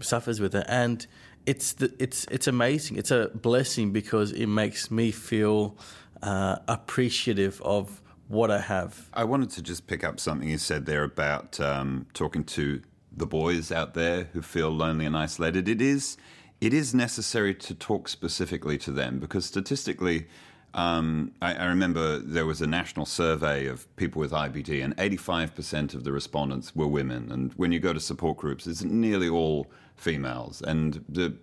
suffers 0.00 0.40
with 0.40 0.54
it, 0.54 0.66
and 0.68 1.06
it's 1.46 1.72
the, 1.74 1.92
it's 1.98 2.26
it's 2.30 2.46
amazing. 2.46 2.96
It's 2.96 3.10
a 3.10 3.30
blessing 3.34 3.92
because 3.92 4.32
it 4.32 4.46
makes 4.46 4.90
me 4.90 5.10
feel 5.10 5.76
uh, 6.22 6.56
appreciative 6.68 7.60
of 7.62 8.00
what 8.28 8.50
I 8.50 8.60
have. 8.60 9.08
I 9.12 9.24
wanted 9.24 9.50
to 9.50 9.62
just 9.62 9.86
pick 9.86 10.04
up 10.04 10.20
something 10.20 10.48
you 10.48 10.58
said 10.58 10.86
there 10.86 11.02
about 11.02 11.58
um, 11.58 12.06
talking 12.14 12.44
to 12.44 12.80
the 13.12 13.26
boys 13.26 13.72
out 13.72 13.94
there 13.94 14.28
who 14.32 14.42
feel 14.42 14.70
lonely 14.70 15.04
and 15.04 15.16
isolated. 15.16 15.68
It 15.68 15.82
is 15.82 16.16
it 16.60 16.74
is 16.74 16.94
necessary 16.94 17.54
to 17.54 17.74
talk 17.74 18.08
specifically 18.08 18.76
to 18.78 18.92
them 18.92 19.18
because 19.18 19.46
statistically, 19.46 20.26
um, 20.74 21.32
I, 21.42 21.54
I 21.54 21.66
remember 21.66 22.18
there 22.18 22.46
was 22.46 22.60
a 22.60 22.66
national 22.66 23.06
survey 23.06 23.66
of 23.66 23.94
people 23.96 24.20
with 24.20 24.32
IBD, 24.32 24.84
and 24.84 24.96
85% 24.96 25.94
of 25.94 26.04
the 26.04 26.12
respondents 26.12 26.74
were 26.74 26.86
women. 26.86 27.30
And 27.32 27.52
when 27.54 27.72
you 27.72 27.80
go 27.80 27.92
to 27.92 28.00
support 28.00 28.38
groups, 28.38 28.66
it's 28.66 28.82
nearly 28.82 29.28
all 29.28 29.70
females. 29.96 30.62
And 30.62 31.04
the, 31.08 31.34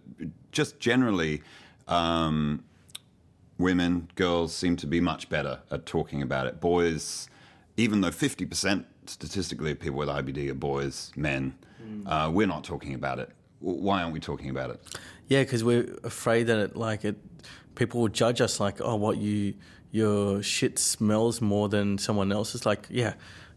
just 0.52 0.80
generally, 0.80 1.44
um, 1.88 2.64
women, 3.58 4.10
girls 4.16 4.54
seem 4.54 4.76
to 4.78 4.88
be 4.88 5.02
much 5.02 5.30
better 5.30 5.60
at 5.72 5.86
talking 5.86 6.22
about 6.22 6.48
it. 6.48 6.60
Boys, 6.60 7.30
even 7.76 8.02
though 8.02 8.10
50% 8.10 8.86
statistically 9.06 9.72
of 9.72 9.80
people 9.80 9.98
with 9.98 10.10
IBD 10.10 10.50
are 10.50 10.54
boys, 10.54 11.12
men. 11.16 11.56
Uh, 12.06 12.30
we're 12.34 12.48
not 12.48 12.64
talking 12.64 12.94
about 12.94 13.20
it. 13.20 13.30
Why 13.60 14.02
aren't 14.02 14.14
we 14.14 14.20
talking 14.20 14.50
about 14.50 14.70
it? 14.70 14.82
Yeah, 15.28 15.44
because 15.44 15.64
we're 15.64 15.98
afraid 16.04 16.44
that 16.48 16.58
it, 16.58 16.76
like 16.76 17.06
it, 17.06 17.18
people 17.78 18.02
will 18.02 18.10
judge 18.10 18.42
us 18.42 18.60
like, 18.60 18.82
oh, 18.82 18.96
what 18.96 19.18
you 19.18 19.54
your 19.92 20.44
shit 20.44 20.78
smells 20.78 21.40
more 21.40 21.70
than 21.70 21.98
someone 21.98 22.32
else's. 22.34 22.66
Like, 22.66 22.88
yeah, 22.90 23.14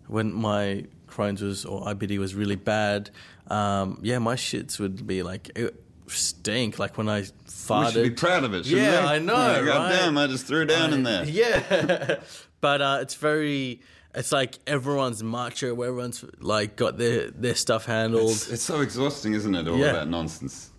when 0.07 0.33
my 0.33 0.85
Crohn's 1.09 1.43
was 1.43 1.65
or 1.65 1.83
IBD 1.87 2.19
was 2.19 2.37
really 2.37 2.55
bad, 2.57 3.11
um, 3.49 3.99
yeah, 4.03 4.19
my 4.21 4.37
shits 4.37 4.79
would 4.79 5.05
be 5.07 5.23
like 5.25 5.51
it 5.57 5.75
stink. 6.07 6.79
Like 6.79 6.97
when 6.97 7.09
I 7.09 7.23
farted. 7.49 7.87
We 7.87 7.93
should 7.93 8.03
be 8.05 8.11
proud 8.11 8.45
of 8.45 8.55
it. 8.55 8.67
shouldn't 8.67 8.87
Yeah, 8.87 9.03
we? 9.03 9.09
I 9.09 9.19
know, 9.19 9.35
Yeah, 9.35 9.57
right? 9.59 9.65
goddamn, 9.67 10.19
I 10.19 10.27
just 10.29 10.47
threw 10.47 10.65
down 10.67 10.93
in 10.93 11.03
there. 11.03 11.25
Yeah, 11.27 12.21
but 12.61 12.81
uh, 12.83 12.99
it's 13.03 13.15
very. 13.17 13.81
It's 14.13 14.33
like 14.33 14.59
everyone's 14.67 15.23
macho. 15.23 15.69
Everyone's 15.71 16.25
like 16.41 16.75
got 16.77 16.99
their 16.99 17.31
their 17.31 17.55
stuff 17.55 17.87
handled. 17.87 18.31
It's, 18.33 18.51
it's 18.51 18.63
so 18.63 18.81
exhausting, 18.81 19.35
isn't 19.35 19.55
it? 19.55 19.69
All 19.69 19.77
Yeah. 19.79 19.93
that 19.93 20.09
nonsense. 20.09 20.71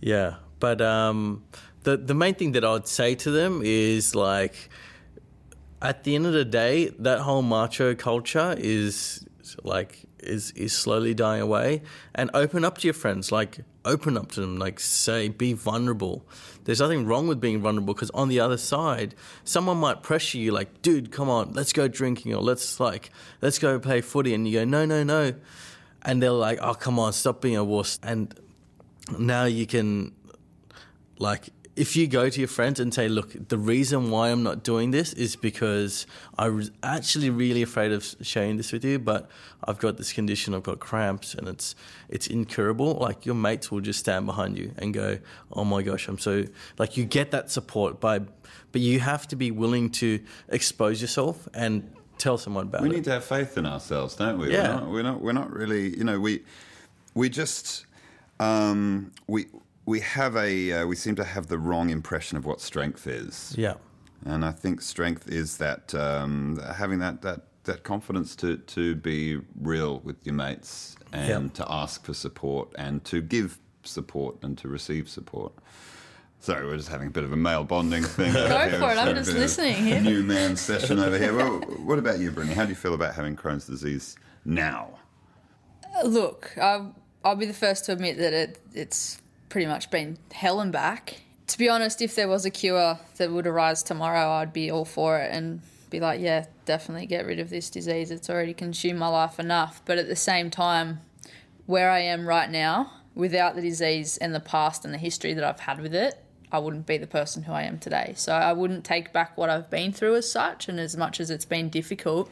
Yeah, 0.00 0.34
but 0.58 0.80
um, 0.80 1.44
the 1.82 1.96
the 1.96 2.14
main 2.14 2.34
thing 2.34 2.52
that 2.52 2.64
I'd 2.64 2.86
say 2.86 3.14
to 3.16 3.30
them 3.30 3.62
is 3.64 4.14
like, 4.14 4.70
at 5.80 6.04
the 6.04 6.14
end 6.14 6.26
of 6.26 6.32
the 6.32 6.44
day, 6.44 6.88
that 6.98 7.20
whole 7.20 7.42
macho 7.42 7.94
culture 7.94 8.54
is 8.58 9.24
like 9.64 10.04
is 10.20 10.52
is 10.52 10.72
slowly 10.72 11.14
dying 11.14 11.42
away. 11.42 11.82
And 12.14 12.30
open 12.34 12.64
up 12.64 12.78
to 12.78 12.86
your 12.86 12.94
friends, 12.94 13.32
like 13.32 13.58
open 13.84 14.16
up 14.16 14.30
to 14.32 14.40
them, 14.40 14.58
like 14.58 14.78
say, 14.78 15.28
be 15.28 15.52
vulnerable. 15.52 16.24
There's 16.64 16.80
nothing 16.80 17.06
wrong 17.06 17.26
with 17.26 17.40
being 17.40 17.60
vulnerable 17.60 17.92
because 17.92 18.10
on 18.10 18.28
the 18.28 18.38
other 18.38 18.56
side, 18.56 19.16
someone 19.42 19.78
might 19.78 20.04
pressure 20.04 20.38
you, 20.38 20.52
like, 20.52 20.82
dude, 20.82 21.10
come 21.10 21.28
on, 21.28 21.52
let's 21.52 21.72
go 21.72 21.88
drinking 21.88 22.32
or 22.34 22.40
let's 22.40 22.78
like 22.78 23.10
let's 23.40 23.58
go 23.58 23.80
play 23.80 24.00
footy, 24.00 24.34
and 24.34 24.46
you 24.46 24.60
go, 24.60 24.64
no, 24.64 24.84
no, 24.84 25.02
no, 25.02 25.34
and 26.02 26.22
they're 26.22 26.30
like, 26.30 26.58
oh, 26.62 26.74
come 26.74 26.98
on, 26.98 27.12
stop 27.12 27.40
being 27.40 27.56
a 27.56 27.64
wuss, 27.64 27.98
and 28.02 28.38
now 29.18 29.44
you 29.44 29.66
can 29.66 30.12
like 31.18 31.48
if 31.74 31.96
you 31.96 32.06
go 32.06 32.28
to 32.28 32.38
your 32.38 32.48
friends 32.48 32.78
and 32.78 32.92
say 32.92 33.08
look 33.08 33.48
the 33.48 33.56
reason 33.56 34.10
why 34.10 34.30
i'm 34.30 34.42
not 34.42 34.62
doing 34.62 34.90
this 34.90 35.12
is 35.14 35.36
because 35.36 36.06
i 36.38 36.48
was 36.48 36.70
actually 36.82 37.30
really 37.30 37.62
afraid 37.62 37.92
of 37.92 38.14
sharing 38.20 38.56
this 38.56 38.72
with 38.72 38.84
you 38.84 38.98
but 38.98 39.30
i've 39.64 39.78
got 39.78 39.96
this 39.96 40.12
condition 40.12 40.54
i've 40.54 40.62
got 40.62 40.78
cramps 40.78 41.34
and 41.34 41.48
it's 41.48 41.74
it's 42.08 42.26
incurable 42.26 42.94
like 42.94 43.24
your 43.24 43.34
mates 43.34 43.70
will 43.70 43.80
just 43.80 44.00
stand 44.00 44.26
behind 44.26 44.58
you 44.58 44.72
and 44.78 44.92
go 44.92 45.18
oh 45.52 45.64
my 45.64 45.82
gosh 45.82 46.08
i'm 46.08 46.18
so 46.18 46.44
like 46.78 46.96
you 46.96 47.04
get 47.04 47.30
that 47.30 47.50
support 47.50 48.00
by 48.00 48.18
but 48.18 48.80
you 48.80 49.00
have 49.00 49.26
to 49.28 49.36
be 49.36 49.50
willing 49.50 49.90
to 49.90 50.20
expose 50.48 51.00
yourself 51.00 51.48
and 51.54 51.90
tell 52.18 52.38
someone 52.38 52.64
about 52.64 52.82
We 52.82 52.88
it 52.88 52.90
We 52.90 52.96
need 52.96 53.04
to 53.04 53.10
have 53.12 53.24
faith 53.24 53.58
in 53.58 53.66
ourselves, 53.66 54.14
don't 54.14 54.38
we? 54.38 54.52
Yeah. 54.52 54.80
We're 54.80 54.80
not, 54.80 54.90
we're 54.90 55.02
not. 55.02 55.20
We're 55.20 55.32
not 55.32 55.52
really. 55.52 55.96
You 55.96 56.04
know, 56.04 56.20
we 56.20 56.42
we 57.14 57.28
just 57.28 57.84
um, 58.40 59.12
we 59.26 59.46
we 59.86 60.00
have 60.00 60.36
a 60.36 60.72
uh, 60.72 60.86
we 60.86 60.96
seem 60.96 61.14
to 61.16 61.24
have 61.24 61.46
the 61.48 61.58
wrong 61.58 61.90
impression 61.90 62.36
of 62.38 62.44
what 62.44 62.60
strength 62.60 63.06
is. 63.06 63.54
yeah 63.58 63.74
And 64.24 64.44
I 64.44 64.52
think 64.52 64.80
strength 64.80 65.28
is 65.28 65.56
that 65.58 65.94
um, 65.94 66.60
having 66.76 66.98
that, 67.00 67.22
that, 67.22 67.40
that 67.64 67.82
confidence 67.82 68.36
to, 68.36 68.56
to 68.58 68.94
be 68.94 69.40
real 69.60 70.00
with 70.04 70.16
your 70.24 70.34
mates 70.34 70.96
and 71.12 71.28
Yeah. 71.28 71.64
to 71.64 71.72
ask 71.72 72.04
for 72.04 72.14
support 72.14 72.68
and 72.76 73.04
to 73.04 73.20
give 73.20 73.58
support 73.84 74.36
and 74.42 74.56
to 74.58 74.68
receive 74.68 75.08
support. 75.08 75.52
Sorry, 76.38 76.66
we're 76.66 76.76
just 76.76 76.88
having 76.88 77.06
a 77.08 77.10
bit 77.10 77.22
of 77.22 77.32
a 77.32 77.36
male 77.36 77.62
bonding 77.64 78.02
thing. 78.02 78.32
Go 78.32 78.68
for 78.80 78.90
it, 78.90 78.98
I'm 78.98 79.14
just 79.14 79.32
listening 79.32 79.74
here. 79.76 80.00
New 80.00 80.24
man 80.24 80.56
session 80.56 80.98
over 80.98 81.16
here. 81.16 81.32
Well, 81.34 81.60
what 81.86 81.98
about 82.00 82.18
you, 82.18 82.32
Brittani? 82.32 82.52
How 82.54 82.64
do 82.64 82.70
you 82.70 82.74
feel 82.74 82.94
about 82.94 83.14
having 83.14 83.36
Crohn's 83.36 83.66
disease 83.66 84.16
now? 84.44 84.98
Look, 86.04 86.52
I'll, 86.60 86.96
I'll 87.24 87.36
be 87.36 87.46
the 87.46 87.52
first 87.54 87.84
to 87.84 87.92
admit 87.92 88.18
that 88.18 88.32
it, 88.32 88.58
it's 88.74 89.21
pretty 89.52 89.66
much 89.66 89.90
been 89.90 90.16
hell 90.32 90.60
and 90.60 90.72
back. 90.72 91.20
To 91.48 91.58
be 91.58 91.68
honest, 91.68 92.00
if 92.00 92.14
there 92.14 92.26
was 92.26 92.46
a 92.46 92.50
cure 92.50 92.98
that 93.18 93.30
would 93.30 93.46
arise 93.46 93.82
tomorrow, 93.82 94.30
I'd 94.30 94.54
be 94.54 94.70
all 94.70 94.86
for 94.86 95.18
it 95.18 95.30
and 95.30 95.60
be 95.90 96.00
like, 96.00 96.22
yeah, 96.22 96.46
definitely 96.64 97.04
get 97.04 97.26
rid 97.26 97.38
of 97.38 97.50
this 97.50 97.68
disease. 97.68 98.10
It's 98.10 98.30
already 98.30 98.54
consumed 98.54 98.98
my 98.98 99.08
life 99.08 99.38
enough. 99.38 99.82
But 99.84 99.98
at 99.98 100.08
the 100.08 100.16
same 100.16 100.48
time, 100.50 101.00
where 101.66 101.90
I 101.90 101.98
am 101.98 102.26
right 102.26 102.50
now, 102.50 102.94
without 103.14 103.54
the 103.54 103.60
disease 103.60 104.16
and 104.16 104.34
the 104.34 104.40
past 104.40 104.86
and 104.86 104.94
the 104.94 104.98
history 104.98 105.34
that 105.34 105.44
I've 105.44 105.60
had 105.60 105.82
with 105.82 105.94
it, 105.94 106.14
I 106.50 106.58
wouldn't 106.58 106.86
be 106.86 106.96
the 106.96 107.06
person 107.06 107.42
who 107.42 107.52
I 107.52 107.64
am 107.64 107.78
today. 107.78 108.14
So 108.16 108.32
I 108.32 108.54
wouldn't 108.54 108.84
take 108.86 109.12
back 109.12 109.36
what 109.36 109.50
I've 109.50 109.68
been 109.68 109.92
through 109.92 110.16
as 110.16 110.32
such. 110.32 110.66
And 110.66 110.80
as 110.80 110.96
much 110.96 111.20
as 111.20 111.28
it's 111.28 111.44
been 111.44 111.68
difficult, 111.68 112.30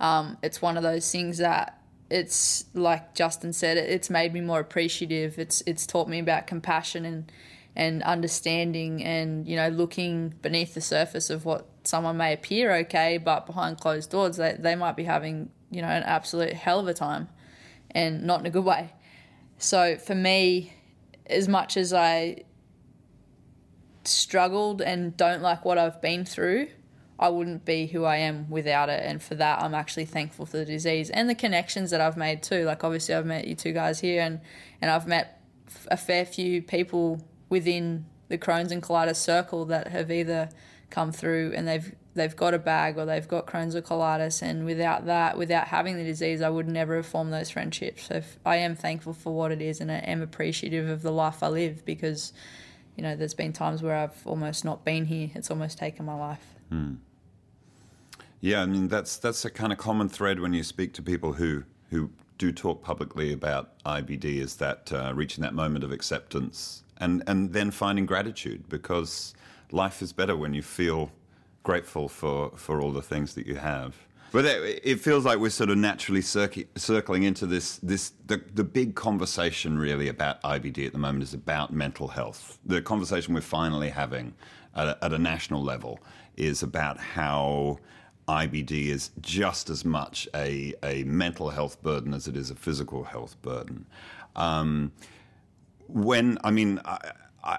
um, 0.00 0.38
it's 0.42 0.60
one 0.60 0.76
of 0.76 0.82
those 0.82 1.08
things 1.08 1.38
that 1.38 1.77
it's 2.10 2.64
like 2.74 3.14
Justan 3.14 3.54
said, 3.54 3.76
it's 3.76 4.08
made 4.08 4.32
me 4.32 4.40
more 4.40 4.60
appreciative. 4.60 5.38
It's 5.38 5.62
it's 5.66 5.86
taught 5.86 6.08
me 6.08 6.18
about 6.18 6.46
compassion 6.46 7.04
and 7.04 7.32
and 7.76 8.02
understanding 8.02 9.04
and 9.04 9.46
you 9.46 9.54
know 9.54 9.68
looking 9.68 10.34
beneath 10.42 10.74
the 10.74 10.80
surface 10.80 11.30
of 11.30 11.44
what 11.44 11.66
someone 11.84 12.16
may 12.16 12.32
appear 12.32 12.74
okay, 12.76 13.18
but 13.18 13.46
behind 13.46 13.78
closed 13.78 14.10
doors 14.10 14.36
they, 14.36 14.56
they 14.58 14.74
might 14.74 14.96
be 14.96 15.04
having 15.04 15.50
you 15.70 15.82
know 15.82 15.88
an 15.88 16.02
absolute 16.02 16.54
hell 16.54 16.80
of 16.80 16.88
a 16.88 16.94
time, 16.94 17.28
and 17.90 18.24
not 18.24 18.40
in 18.40 18.46
a 18.46 18.50
good 18.50 18.64
way. 18.64 18.92
So 19.58 19.96
for 19.96 20.14
me, 20.14 20.72
as 21.26 21.46
much 21.46 21.76
as 21.76 21.92
I 21.92 22.44
struggled 24.04 24.80
and 24.80 25.14
don't 25.16 25.42
like 25.42 25.64
what 25.64 25.76
I've 25.76 26.00
been 26.00 26.24
through, 26.24 26.68
I 27.18 27.28
wouldn't 27.28 27.64
be 27.64 27.86
who 27.86 28.04
I 28.04 28.16
am 28.16 28.48
without 28.48 28.88
it. 28.88 29.02
And 29.04 29.22
for 29.22 29.34
that, 29.34 29.60
I'm 29.60 29.74
actually 29.74 30.04
thankful 30.04 30.46
for 30.46 30.58
the 30.58 30.64
disease 30.64 31.10
and 31.10 31.28
the 31.28 31.34
connections 31.34 31.90
that 31.90 32.00
I've 32.00 32.16
made 32.16 32.42
too. 32.42 32.64
Like, 32.64 32.84
obviously, 32.84 33.14
I've 33.14 33.26
met 33.26 33.46
you 33.46 33.54
two 33.54 33.72
guys 33.72 34.00
here, 34.00 34.22
and, 34.22 34.40
and 34.80 34.90
I've 34.90 35.06
met 35.06 35.42
a 35.88 35.96
fair 35.96 36.24
few 36.24 36.62
people 36.62 37.20
within 37.48 38.06
the 38.28 38.38
Crohn's 38.38 38.72
and 38.72 38.82
colitis 38.82 39.16
circle 39.16 39.64
that 39.66 39.88
have 39.88 40.10
either 40.10 40.48
come 40.90 41.12
through 41.12 41.52
and 41.54 41.68
they've 41.68 41.94
they've 42.14 42.34
got 42.34 42.54
a 42.54 42.58
bag 42.58 42.98
or 42.98 43.04
they've 43.04 43.28
got 43.28 43.46
Crohn's 43.46 43.76
or 43.76 43.82
colitis. 43.82 44.42
And 44.42 44.64
without 44.64 45.06
that 45.06 45.36
without 45.36 45.68
having 45.68 45.96
the 45.96 46.04
disease 46.04 46.42
I 46.42 46.48
would 46.48 46.68
never 46.68 46.96
have 46.96 47.06
formed 47.06 47.32
those 47.32 47.50
friendships. 47.50 48.04
So 48.04 48.22
I 48.44 48.56
am 48.56 48.74
thankful 48.74 49.12
for 49.12 49.34
what 49.34 49.52
it 49.52 49.60
is 49.60 49.80
and 49.80 49.90
I 49.90 49.96
am 49.96 50.22
appreciative 50.22 50.88
of 50.88 51.02
the 51.02 51.12
life 51.12 51.42
I 51.42 51.48
live 51.48 51.84
because 51.84 52.32
you 52.96 53.02
know 53.02 53.16
there's 53.16 53.34
been 53.34 53.52
times 53.52 53.82
where 53.82 53.96
I've 53.96 54.26
almost 54.26 54.64
not 54.64 54.84
been 54.84 55.06
here. 55.06 55.30
It's 55.34 55.50
almost 55.50 55.78
taken 55.78 56.04
my 56.04 56.14
life 56.14 56.44
hmm. 56.70 56.94
Yeah, 58.40 58.62
I 58.62 58.66
mean 58.66 58.88
that's 58.88 59.16
that's 59.16 59.44
a 59.44 59.50
kind 59.50 59.72
of 59.72 59.78
common 59.78 60.08
thread 60.08 60.40
when 60.40 60.52
you 60.52 60.62
speak 60.62 60.92
to 60.94 61.02
people 61.02 61.32
who 61.32 61.64
who 61.90 62.10
do 62.38 62.52
talk 62.52 62.82
publicly 62.82 63.32
about 63.32 63.82
IBD 63.84 64.40
is 64.40 64.56
that 64.56 64.92
uh, 64.92 65.12
reaching 65.14 65.42
that 65.42 65.54
moment 65.54 65.84
of 65.84 65.92
acceptance 65.92 66.84
and 66.98 67.22
and 67.26 67.52
then 67.52 67.70
finding 67.70 68.06
gratitude 68.06 68.68
because 68.68 69.34
life 69.72 70.02
is 70.02 70.12
better 70.12 70.36
when 70.36 70.54
you 70.54 70.62
feel 70.62 71.10
grateful 71.64 72.08
for 72.08 72.52
for 72.56 72.80
all 72.80 72.92
the 72.92 73.02
things 73.02 73.34
that 73.34 73.46
you 73.46 73.56
have. 73.56 73.96
But 74.30 74.44
it, 74.44 75.00
feels 75.00 75.24
like 75.24 75.38
we're 75.38 75.48
sort 75.48 75.70
of 75.70 75.78
naturally 75.78 76.20
circ- 76.20 76.68
circling 76.76 77.22
into 77.22 77.46
this 77.46 77.78
this 77.78 78.12
the 78.26 78.42
the 78.54 78.64
big 78.64 78.94
conversation 78.94 79.78
really 79.78 80.08
about 80.08 80.42
IBD 80.42 80.86
at 80.86 80.92
the 80.92 80.98
moment 80.98 81.24
is 81.24 81.32
about 81.32 81.72
mental 81.72 82.08
health. 82.08 82.58
The 82.66 82.82
conversation 82.82 83.32
we're 83.34 83.40
finally 83.40 83.88
having 83.88 84.34
at 84.76 84.86
a, 84.86 85.04
at 85.04 85.12
a 85.14 85.18
national 85.18 85.64
level 85.64 85.98
is 86.36 86.62
about 86.62 86.98
how 86.98 87.78
IBD 88.28 88.86
is 88.86 89.10
just 89.20 89.70
as 89.70 89.84
much 89.84 90.28
a, 90.34 90.74
a 90.82 91.02
mental 91.04 91.50
health 91.50 91.82
burden 91.82 92.12
as 92.12 92.28
it 92.28 92.36
is 92.36 92.50
a 92.50 92.54
physical 92.54 93.04
health 93.04 93.40
burden. 93.42 93.86
Um, 94.36 94.92
when, 95.88 96.38
I 96.44 96.50
mean, 96.50 96.80
I, 96.84 97.12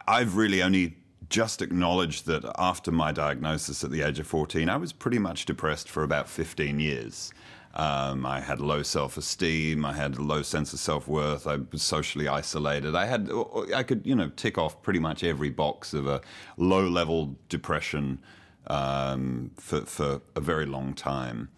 I've 0.07 0.35
really 0.37 0.61
only 0.61 0.95
just 1.29 1.61
acknowledged 1.61 2.25
that 2.27 2.43
after 2.57 2.91
my 2.91 3.11
diagnosis 3.11 3.83
at 3.83 3.91
the 3.91 4.01
age 4.03 4.19
of 4.19 4.27
14, 4.27 4.69
I 4.69 4.77
was 4.77 4.93
pretty 4.93 5.19
much 5.19 5.45
depressed 5.45 5.89
for 5.89 6.03
about 6.03 6.29
15 6.29 6.79
years. 6.79 7.31
Um, 7.73 8.25
I 8.25 8.39
had 8.39 8.59
low 8.59 8.81
self 8.81 9.15
esteem. 9.17 9.85
I 9.85 9.93
had 9.93 10.17
a 10.17 10.21
low 10.21 10.41
sense 10.41 10.73
of 10.73 10.79
self 10.79 11.07
worth. 11.07 11.45
I 11.45 11.57
was 11.71 11.83
socially 11.83 12.27
isolated. 12.27 12.95
I 12.95 13.05
had, 13.05 13.29
I 13.75 13.83
could, 13.83 14.05
you 14.05 14.15
know, 14.15 14.29
tick 14.29 14.57
off 14.57 14.81
pretty 14.81 14.99
much 14.99 15.23
every 15.23 15.51
box 15.51 15.93
of 15.93 16.07
a 16.07 16.21
low 16.57 16.87
level 16.87 17.35
depression 17.47 18.19
um, 18.67 19.51
for, 19.57 19.81
for 19.81 20.21
a 20.35 20.41
very 20.41 20.65
long 20.65 20.93
time. 20.93 21.49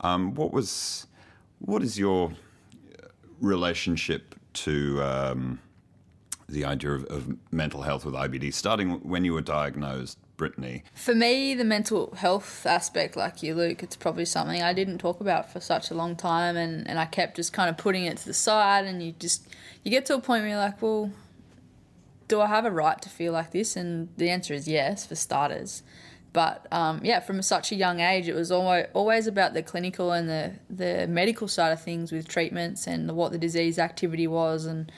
Um, 0.00 0.34
what 0.34 0.52
was, 0.52 1.06
what 1.58 1.82
is 1.82 1.98
your 1.98 2.32
relationship 3.40 4.34
to 4.52 5.02
um, 5.02 5.60
the 6.48 6.64
idea 6.64 6.92
of, 6.92 7.04
of 7.06 7.36
mental 7.50 7.82
health 7.82 8.04
with 8.04 8.14
IBD, 8.14 8.52
starting 8.52 8.92
when 9.00 9.24
you 9.24 9.32
were 9.32 9.40
diagnosed, 9.40 10.18
Brittani? 10.36 10.82
For 10.94 11.14
me, 11.14 11.54
the 11.54 11.64
mental 11.64 12.14
health 12.16 12.66
aspect, 12.66 13.16
like 13.16 13.42
you, 13.42 13.54
Luke, 13.54 13.82
it's 13.82 13.96
probably 13.96 14.24
something 14.24 14.62
I 14.62 14.72
didn't 14.72 14.98
talk 14.98 15.20
about 15.20 15.52
for 15.52 15.60
such 15.60 15.90
a 15.90 15.94
long 15.94 16.16
time, 16.16 16.56
and, 16.56 16.88
and 16.88 16.98
I 16.98 17.06
kept 17.06 17.36
just 17.36 17.52
kind 17.52 17.70
of 17.70 17.76
putting 17.76 18.04
it 18.04 18.16
to 18.18 18.26
the 18.26 18.34
side. 18.34 18.84
And 18.86 19.02
you 19.02 19.12
just 19.12 19.46
you 19.84 19.90
get 19.90 20.06
to 20.06 20.14
a 20.14 20.20
point 20.20 20.42
where 20.42 20.50
you're 20.50 20.58
like, 20.58 20.80
well, 20.82 21.10
do 22.28 22.40
I 22.40 22.46
have 22.46 22.64
a 22.64 22.70
right 22.70 23.00
to 23.02 23.08
feel 23.08 23.32
like 23.32 23.50
this? 23.50 23.76
And 23.76 24.08
the 24.16 24.30
answer 24.30 24.54
is 24.54 24.66
yes, 24.66 25.06
for 25.06 25.14
starters. 25.14 25.82
But 26.32 26.66
um, 26.72 27.00
yeah, 27.02 27.20
from 27.20 27.42
such 27.42 27.72
a 27.72 27.74
young 27.74 28.00
age, 28.00 28.28
it 28.28 28.34
was 28.34 28.52
always 28.52 28.86
always 28.92 29.26
about 29.26 29.52
the 29.54 29.62
clinical 29.62 30.12
and 30.12 30.28
the 30.28 30.52
the 30.68 31.06
medical 31.08 31.48
side 31.48 31.72
of 31.72 31.82
things 31.82 32.12
with 32.12 32.28
treatments 32.28 32.86
and 32.86 33.10
what 33.16 33.32
the 33.32 33.38
disease 33.38 33.78
activity 33.78 34.26
was, 34.26 34.64
and 34.64 34.92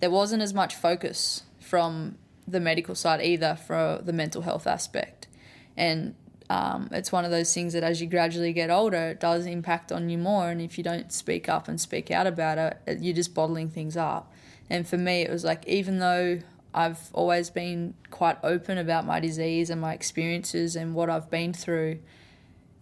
there 0.00 0.10
wasn't 0.10 0.42
as 0.42 0.54
much 0.54 0.74
focus 0.74 1.42
from 1.60 2.16
the 2.46 2.60
medical 2.60 2.94
side 2.94 3.20
either 3.20 3.54
for 3.54 4.00
the 4.02 4.12
mental 4.12 4.42
health 4.42 4.66
aspect. 4.66 5.28
And 5.76 6.14
um, 6.50 6.88
it's 6.92 7.12
one 7.12 7.24
of 7.24 7.30
those 7.30 7.52
things 7.52 7.74
that 7.74 7.82
as 7.82 8.00
you 8.00 8.06
gradually 8.06 8.54
get 8.54 8.70
older, 8.70 9.08
it 9.08 9.20
does 9.20 9.44
impact 9.44 9.92
on 9.92 10.08
you 10.08 10.16
more. 10.16 10.48
And 10.48 10.62
if 10.62 10.78
you 10.78 10.84
don't 10.84 11.12
speak 11.12 11.48
up 11.48 11.68
and 11.68 11.78
speak 11.78 12.10
out 12.10 12.26
about 12.26 12.56
it, 12.58 13.00
you're 13.00 13.14
just 13.14 13.34
bottling 13.34 13.68
things 13.68 13.96
up. 13.96 14.32
And 14.70 14.88
for 14.88 14.96
me, 14.96 15.22
it 15.22 15.30
was 15.30 15.44
like, 15.44 15.66
even 15.66 15.98
though 15.98 16.40
I've 16.74 17.10
always 17.12 17.50
been 17.50 17.94
quite 18.10 18.38
open 18.42 18.78
about 18.78 19.06
my 19.06 19.20
disease 19.20 19.70
and 19.70 19.80
my 19.80 19.94
experiences 19.94 20.76
and 20.76 20.94
what 20.94 21.08
I've 21.10 21.30
been 21.30 21.52
through, 21.52 21.98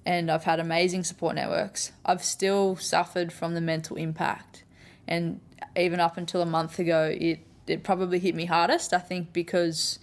and 0.05 0.31
I've 0.31 0.45
had 0.45 0.61
amazing 0.61 1.05
support 1.05 1.35
networks, 1.35 1.93
I've 2.05 2.25
still 2.25 2.77
suffered 2.77 3.33
from 3.33 3.55
the 3.55 3.61
mental 3.61 3.97
impact. 3.97 4.65
And 5.07 5.41
even 5.77 6.01
up 6.01 6.17
until 6.17 6.43
a 6.43 6.47
month 6.47 6.79
ago, 6.79 7.17
it, 7.19 7.41
it 7.67 7.83
probably 7.83 8.19
hit 8.19 8.35
me 8.35 8.47
hardest, 8.47 8.93
I 8.93 8.99
think, 8.99 9.33
because 9.33 9.99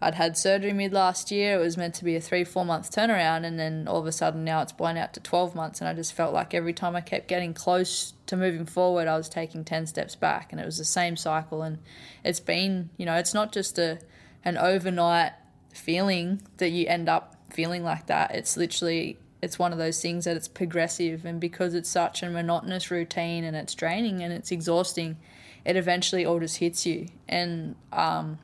I'd 0.00 0.14
had 0.14 0.36
surgery 0.36 0.74
mid 0.74 0.92
last 0.92 1.30
year. 1.30 1.54
It 1.54 1.62
was 1.62 1.76
meant 1.76 1.94
to 1.94 2.04
be 2.04 2.16
a 2.16 2.20
three, 2.20 2.44
four 2.44 2.64
month 2.64 2.90
turnaround, 2.90 3.44
and 3.44 3.58
then 3.58 3.88
all 3.88 3.98
of 3.98 4.06
a 4.06 4.12
sudden 4.12 4.44
now 4.44 4.60
it's 4.60 4.72
blown 4.72 4.96
out 4.96 5.14
to 5.14 5.20
12 5.20 5.54
months. 5.54 5.80
And 5.80 5.88
I 5.88 5.94
just 5.94 6.12
felt 6.12 6.34
like 6.34 6.52
every 6.52 6.74
time 6.74 6.94
I 6.94 7.00
kept 7.00 7.28
getting 7.28 7.54
close 7.54 8.12
to 8.26 8.36
moving 8.36 8.66
forward, 8.66 9.08
I 9.08 9.16
was 9.16 9.28
taking 9.28 9.64
10 9.64 9.86
steps 9.86 10.14
back. 10.14 10.52
And 10.52 10.60
it 10.60 10.66
was 10.66 10.76
the 10.76 10.84
same 10.84 11.16
cycle. 11.16 11.62
And 11.62 11.78
it's 12.24 12.40
been, 12.40 12.90
you 12.98 13.06
know, 13.06 13.14
it's 13.14 13.32
not 13.32 13.52
just 13.52 13.78
a 13.78 13.98
an 14.44 14.56
overnight 14.56 15.32
feeling 15.74 16.40
that 16.58 16.70
you 16.70 16.86
end 16.86 17.08
up 17.08 17.34
feeling 17.50 17.82
like 17.82 18.06
that. 18.06 18.32
It's 18.32 18.56
literally, 18.56 19.18
it's 19.42 19.58
one 19.58 19.72
of 19.72 19.78
those 19.78 20.00
things 20.00 20.24
that 20.24 20.36
it's 20.36 20.46
progressive. 20.46 21.24
And 21.24 21.40
because 21.40 21.74
it's 21.74 21.90
such 21.90 22.22
a 22.22 22.30
monotonous 22.30 22.90
routine 22.90 23.44
and 23.44 23.56
it's 23.56 23.74
draining 23.74 24.22
and 24.22 24.32
it's 24.32 24.52
exhausting, 24.52 25.16
it 25.64 25.76
eventually 25.76 26.24
all 26.24 26.38
just 26.38 26.58
hits 26.58 26.86
you. 26.86 27.08
And, 27.28 27.74
um, 27.92 28.38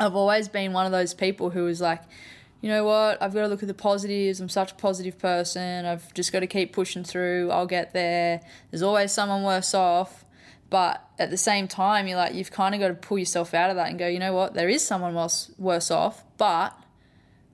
I've 0.00 0.16
always 0.16 0.48
been 0.48 0.72
one 0.72 0.86
of 0.86 0.92
those 0.92 1.12
people 1.12 1.50
who 1.50 1.66
is 1.66 1.80
like, 1.80 2.02
you 2.62 2.68
know 2.70 2.84
what, 2.84 3.22
I've 3.22 3.34
got 3.34 3.42
to 3.42 3.48
look 3.48 3.62
at 3.62 3.68
the 3.68 3.74
positives. 3.74 4.40
I'm 4.40 4.48
such 4.48 4.72
a 4.72 4.74
positive 4.74 5.18
person. 5.18 5.84
I've 5.84 6.12
just 6.14 6.32
got 6.32 6.40
to 6.40 6.46
keep 6.46 6.72
pushing 6.72 7.04
through. 7.04 7.50
I'll 7.50 7.66
get 7.66 7.92
there. 7.92 8.40
There's 8.70 8.82
always 8.82 9.12
someone 9.12 9.42
worse 9.42 9.74
off. 9.74 10.24
But 10.70 11.04
at 11.18 11.30
the 11.30 11.36
same 11.36 11.68
time, 11.68 12.06
you're 12.06 12.16
like, 12.16 12.34
you've 12.34 12.52
kind 12.52 12.74
of 12.74 12.80
got 12.80 12.88
to 12.88 12.94
pull 12.94 13.18
yourself 13.18 13.54
out 13.54 13.70
of 13.70 13.76
that 13.76 13.88
and 13.88 13.98
go, 13.98 14.06
you 14.06 14.18
know 14.18 14.32
what, 14.32 14.54
there 14.54 14.68
is 14.68 14.84
someone 14.86 15.16
else 15.16 15.50
worse 15.58 15.90
off, 15.90 16.24
but 16.38 16.76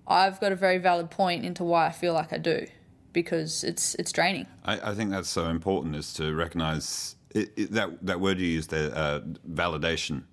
I've 0.06 0.38
got 0.38 0.52
a 0.52 0.56
very 0.56 0.78
valid 0.78 1.10
point 1.10 1.44
into 1.44 1.64
why 1.64 1.86
I 1.86 1.92
feel 1.92 2.12
like 2.12 2.32
I 2.32 2.38
do 2.38 2.66
because 3.12 3.64
it's 3.64 3.94
it's 3.94 4.12
draining. 4.12 4.46
I, 4.66 4.90
I 4.90 4.94
think 4.94 5.10
that's 5.10 5.30
so 5.30 5.48
important 5.48 5.96
is 5.96 6.12
to 6.14 6.34
recognize 6.34 7.16
it, 7.34 7.50
it, 7.56 7.72
that 7.72 8.04
that 8.06 8.20
word 8.20 8.38
you 8.38 8.46
used 8.46 8.70
there, 8.70 8.94
uh, 8.94 9.20
validation. 9.50 10.24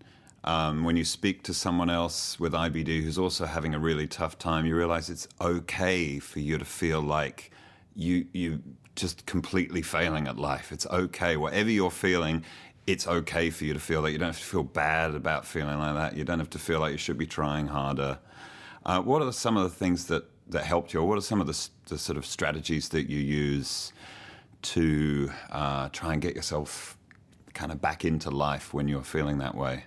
Um, 0.45 0.83
when 0.83 0.97
you 0.97 1.05
speak 1.05 1.43
to 1.43 1.53
someone 1.53 1.89
else 1.89 2.37
with 2.39 2.51
IBD 2.51 3.01
who's 3.01 3.17
also 3.17 3.45
having 3.45 3.73
a 3.73 3.79
really 3.79 4.07
tough 4.07 4.37
time, 4.37 4.65
you 4.65 4.75
realize 4.75 5.09
it's 5.09 5.27
okay 5.39 6.19
for 6.19 6.39
you 6.39 6.57
to 6.57 6.65
feel 6.65 7.01
like 7.01 7.51
you 7.95 8.25
you 8.33 8.61
just 8.95 9.25
completely 9.25 9.81
failing 9.81 10.27
at 10.27 10.37
life. 10.37 10.71
It's 10.71 10.85
okay, 10.87 11.37
whatever 11.37 11.69
you're 11.69 11.91
feeling. 11.91 12.43
It's 12.85 13.07
okay 13.07 13.49
for 13.49 13.63
you 13.63 13.73
to 13.73 13.79
feel 13.79 14.01
that. 14.01 14.11
You 14.11 14.17
don't 14.17 14.29
have 14.29 14.39
to 14.39 14.43
feel 14.43 14.63
bad 14.63 15.15
about 15.15 15.45
feeling 15.45 15.79
like 15.79 15.95
that. 15.95 16.17
You 16.17 16.25
don't 16.25 16.39
have 16.39 16.49
to 16.51 16.59
feel 16.59 16.79
like 16.79 16.91
you 16.91 16.97
should 16.97 17.17
be 17.17 17.25
trying 17.25 17.67
harder. 17.67 18.19
Uh, 18.85 19.01
what 19.01 19.21
are 19.21 19.31
some 19.31 19.55
of 19.55 19.63
the 19.63 19.69
things 19.69 20.07
that, 20.07 20.25
that 20.49 20.65
helped 20.65 20.93
you, 20.93 20.99
or 20.99 21.07
what 21.07 21.17
are 21.17 21.21
some 21.21 21.39
of 21.39 21.47
the, 21.47 21.69
the 21.87 21.97
sort 21.97 22.17
of 22.17 22.25
strategies 22.25 22.89
that 22.89 23.09
you 23.09 23.19
use 23.19 23.93
to 24.61 25.31
uh, 25.51 25.87
try 25.89 26.11
and 26.13 26.21
get 26.21 26.35
yourself 26.35 26.97
kind 27.53 27.71
of 27.71 27.81
back 27.81 28.03
into 28.03 28.29
life 28.29 28.73
when 28.73 28.89
you're 28.89 29.03
feeling 29.03 29.37
that 29.37 29.55
way? 29.55 29.85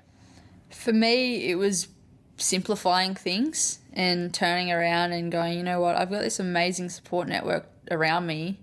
For 0.77 0.93
me, 0.93 1.51
it 1.51 1.57
was 1.57 1.89
simplifying 2.37 3.15
things 3.15 3.81
and 3.93 4.33
turning 4.33 4.71
around 4.71 5.13
and 5.13 5.33
going, 5.33 5.57
you 5.57 5.65
know 5.65 5.81
what, 5.81 5.97
I've 5.97 6.11
got 6.11 6.21
this 6.21 6.39
amazing 6.39 6.91
support 6.91 7.29
network 7.29 7.67
around 7.91 8.27
me. 8.27 8.61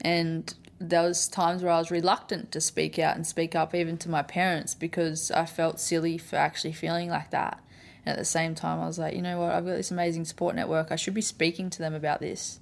And 0.00 0.52
there 0.78 1.02
was 1.02 1.26
times 1.26 1.62
where 1.62 1.72
I 1.72 1.78
was 1.78 1.90
reluctant 1.90 2.52
to 2.52 2.60
speak 2.60 2.98
out 2.98 3.16
and 3.16 3.26
speak 3.26 3.54
up 3.54 3.74
even 3.74 3.98
to 3.98 4.08
my 4.08 4.22
parents 4.22 4.74
because 4.74 5.30
I 5.30 5.44
felt 5.44 5.80
silly 5.80 6.18
for 6.18 6.36
actually 6.36 6.72
feeling 6.72 7.10
like 7.10 7.30
that. 7.32 7.60
And 8.04 8.12
at 8.12 8.18
the 8.18 8.24
same 8.24 8.54
time, 8.54 8.80
I 8.80 8.86
was 8.86 8.98
like, 8.98 9.14
you 9.14 9.22
know 9.22 9.40
what, 9.40 9.52
I've 9.52 9.66
got 9.66 9.76
this 9.76 9.90
amazing 9.90 10.24
support 10.24 10.54
network. 10.54 10.92
I 10.92 10.96
should 10.96 11.14
be 11.14 11.20
speaking 11.20 11.68
to 11.70 11.78
them 11.78 11.94
about 11.94 12.20
this. 12.20 12.60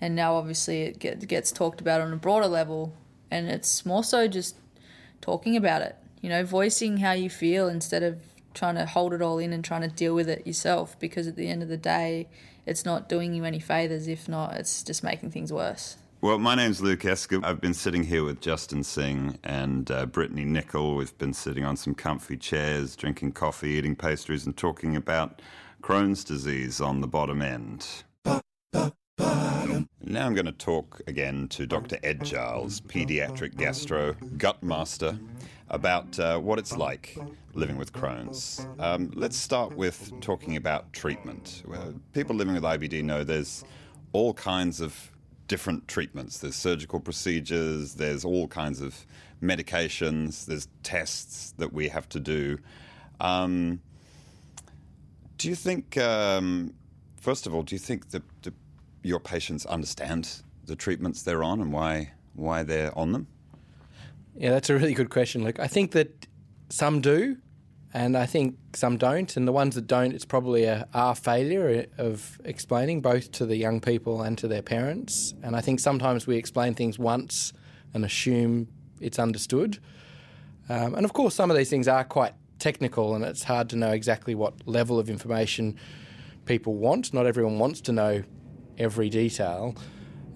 And 0.00 0.16
now, 0.16 0.34
obviously, 0.36 0.82
it 0.82 0.98
gets 1.28 1.52
talked 1.52 1.80
about 1.80 2.00
on 2.00 2.12
a 2.12 2.16
broader 2.16 2.48
level. 2.48 2.94
And 3.30 3.48
it's 3.48 3.84
more 3.84 4.02
so 4.02 4.26
just 4.28 4.56
talking 5.20 5.56
about 5.56 5.82
it, 5.82 5.96
you 6.22 6.28
know, 6.28 6.44
voicing 6.44 6.98
how 6.98 7.12
you 7.12 7.28
feel 7.28 7.68
instead 7.68 8.02
of 8.02 8.22
trying 8.56 8.74
to 8.74 8.86
hold 8.86 9.12
it 9.12 9.22
all 9.22 9.38
in 9.38 9.52
and 9.52 9.64
trying 9.64 9.82
to 9.82 9.88
deal 9.88 10.14
with 10.14 10.28
it 10.28 10.46
yourself 10.46 10.98
because 10.98 11.28
at 11.28 11.36
the 11.36 11.48
end 11.48 11.62
of 11.62 11.68
the 11.68 11.76
day, 11.76 12.28
it's 12.64 12.84
not 12.84 13.08
doing 13.08 13.32
you 13.34 13.44
any 13.44 13.60
favours. 13.60 14.08
If 14.08 14.28
not, 14.28 14.54
it's 14.54 14.82
just 14.82 15.04
making 15.04 15.30
things 15.30 15.52
worse. 15.52 15.96
Well, 16.22 16.38
my 16.38 16.54
name's 16.54 16.80
Luke 16.80 17.00
Escombe. 17.00 17.44
I've 17.44 17.60
been 17.60 17.74
sitting 17.74 18.02
here 18.02 18.24
with 18.24 18.40
Justan 18.40 18.84
Singh 18.84 19.38
and 19.44 19.88
uh, 19.90 20.06
Brittani 20.06 20.46
Nichol. 20.46 20.96
We've 20.96 21.16
been 21.18 21.34
sitting 21.34 21.64
on 21.64 21.76
some 21.76 21.94
comfy 21.94 22.36
chairs, 22.36 22.96
drinking 22.96 23.32
coffee, 23.32 23.70
eating 23.70 23.94
pastries, 23.94 24.46
and 24.46 24.56
talking 24.56 24.96
about 24.96 25.42
Crohn's 25.82 26.24
disease 26.24 26.80
on 26.80 27.02
the 27.02 27.06
bottom 27.06 27.42
end. 27.42 27.86
Now 30.08 30.24
I'm 30.24 30.34
going 30.34 30.46
to 30.46 30.52
talk 30.52 31.02
again 31.06 31.48
to 31.48 31.66
Dr. 31.66 31.98
Ed 32.02 32.24
Giles, 32.24 32.80
paediatric 32.80 33.56
gastro 33.56 34.14
gut 34.38 34.62
master, 34.62 35.18
about 35.68 36.18
uh, 36.18 36.38
what 36.38 36.58
it's 36.58 36.76
like 36.76 37.18
living 37.54 37.76
with 37.76 37.92
Crohn's. 37.92 38.66
Um, 38.78 39.10
let's 39.14 39.36
start 39.36 39.76
with 39.76 40.12
talking 40.20 40.56
about 40.56 40.92
treatment. 40.92 41.62
People 42.12 42.36
living 42.36 42.54
with 42.54 42.62
IBD 42.62 43.02
know 43.02 43.24
there's 43.24 43.64
all 44.12 44.32
kinds 44.34 44.80
of 44.80 45.10
different 45.48 45.86
treatments. 45.88 46.38
There's 46.38 46.56
surgical 46.56 47.00
procedures, 47.00 47.94
there's 47.94 48.24
all 48.24 48.48
kinds 48.48 48.80
of 48.80 49.06
medications, 49.42 50.46
there's 50.46 50.68
tests 50.82 51.54
that 51.58 51.72
we 51.72 51.88
have 51.88 52.08
to 52.10 52.20
do. 52.20 52.58
Um, 53.20 53.80
do 55.38 55.48
you 55.48 55.54
think, 55.54 55.96
um, 55.98 56.74
first 57.20 57.46
of 57.46 57.54
all, 57.54 57.62
do 57.62 57.74
you 57.74 57.78
think 57.78 58.10
that 58.10 58.22
the 58.42 58.52
your 59.02 59.20
patients 59.20 59.64
understand 59.66 60.42
the 60.64 60.74
treatments 60.74 61.22
they're 61.22 61.44
on 61.44 61.60
and 61.60 61.72
why 61.72 62.10
why 62.34 62.62
they're 62.62 62.96
on 62.98 63.12
them? 63.12 63.26
Yeah, 64.38 64.50
that's 64.50 64.68
a 64.68 64.74
really 64.74 64.92
good 64.92 65.08
question, 65.08 65.44
Luke. 65.44 65.58
I 65.58 65.66
think 65.66 65.92
that 65.92 66.26
some 66.68 67.00
do, 67.00 67.38
and 67.94 68.18
I 68.18 68.26
think 68.26 68.56
some 68.74 68.98
don't. 68.98 69.34
And 69.34 69.48
the 69.48 69.52
ones 69.52 69.74
that 69.76 69.86
don't, 69.86 70.12
it's 70.12 70.26
probably 70.26 70.64
a 70.64 70.86
our 70.92 71.14
failure 71.14 71.86
of 71.96 72.38
explaining 72.44 73.00
both 73.00 73.32
to 73.32 73.46
the 73.46 73.56
young 73.56 73.80
people 73.80 74.20
and 74.20 74.36
to 74.36 74.46
their 74.46 74.60
parents. 74.60 75.32
And 75.42 75.56
I 75.56 75.62
think 75.62 75.80
sometimes 75.80 76.26
we 76.26 76.36
explain 76.36 76.74
things 76.74 76.98
once 76.98 77.54
and 77.94 78.04
assume 78.04 78.68
it's 79.00 79.18
understood. 79.18 79.78
Um, 80.68 80.94
and 80.94 81.06
of 81.06 81.14
course, 81.14 81.34
some 81.34 81.50
of 81.50 81.56
these 81.56 81.70
things 81.70 81.88
are 81.88 82.04
quite 82.04 82.34
technical, 82.58 83.14
and 83.14 83.24
it's 83.24 83.44
hard 83.44 83.70
to 83.70 83.76
know 83.76 83.92
exactly 83.92 84.34
what 84.34 84.54
level 84.66 84.98
of 84.98 85.08
information 85.08 85.78
people 86.44 86.74
want. 86.74 87.14
Not 87.14 87.26
everyone 87.26 87.58
wants 87.58 87.80
to 87.82 87.92
know 87.92 88.22
every 88.76 89.08
detail. 89.08 89.74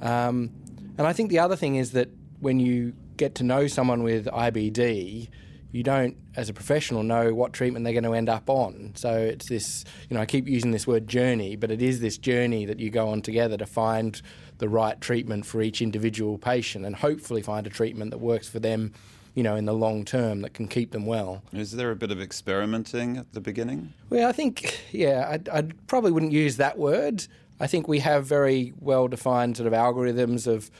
Um, 0.00 0.52
and 0.96 1.06
I 1.06 1.12
think 1.12 1.28
the 1.28 1.40
other 1.40 1.56
thing 1.56 1.76
is 1.76 1.92
that 1.92 2.08
when 2.38 2.60
you 2.60 2.94
get 3.20 3.34
to 3.36 3.44
know 3.44 3.66
someone 3.66 4.02
with 4.02 4.24
IBD, 4.26 5.28
you 5.72 5.82
don't, 5.82 6.16
as 6.34 6.48
a 6.48 6.54
professional, 6.54 7.02
know 7.02 7.34
what 7.34 7.52
treatment 7.52 7.84
they're 7.84 7.92
going 7.92 8.02
to 8.04 8.14
end 8.14 8.30
up 8.30 8.48
on. 8.48 8.92
So 8.96 9.12
it's 9.12 9.46
this, 9.46 9.84
you 10.08 10.16
know, 10.16 10.22
I 10.22 10.26
keep 10.26 10.48
using 10.48 10.70
this 10.70 10.86
word 10.86 11.06
journey, 11.06 11.54
but 11.54 11.70
it 11.70 11.82
is 11.82 12.00
this 12.00 12.16
journey 12.16 12.64
that 12.64 12.80
you 12.80 12.88
go 12.90 13.08
on 13.08 13.20
together 13.20 13.58
to 13.58 13.66
find 13.66 14.20
the 14.56 14.70
right 14.70 14.98
treatment 15.00 15.44
for 15.44 15.60
each 15.60 15.82
individual 15.82 16.38
patient 16.38 16.86
and 16.86 16.96
hopefully 16.96 17.42
find 17.42 17.66
a 17.66 17.70
treatment 17.70 18.10
that 18.10 18.18
works 18.18 18.48
for 18.48 18.58
them, 18.58 18.92
you 19.34 19.42
know, 19.42 19.54
in 19.54 19.66
the 19.66 19.74
long 19.74 20.04
term 20.06 20.40
that 20.40 20.54
can 20.54 20.66
keep 20.66 20.90
them 20.90 21.04
well. 21.04 21.42
Is 21.52 21.72
there 21.72 21.90
a 21.90 21.96
bit 21.96 22.10
of 22.10 22.22
experimenting 22.22 23.18
at 23.18 23.32
the 23.34 23.40
beginning? 23.40 23.92
Well, 24.08 24.26
I 24.28 24.32
think, 24.32 24.80
yeah, 24.92 25.36
I, 25.52 25.62
probably 25.86 26.10
wouldn't 26.10 26.32
use 26.32 26.56
that 26.56 26.78
word. 26.78 27.26
I 27.60 27.66
think 27.66 27.86
we 27.86 27.98
have 27.98 28.24
very 28.24 28.72
well 28.80 29.08
defined 29.08 29.58
sort 29.58 29.66
of 29.66 29.74
algorithms 29.74 30.46
of 30.46 30.70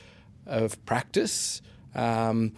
of 0.47 0.83
practice 0.85 1.61
um, 1.95 2.53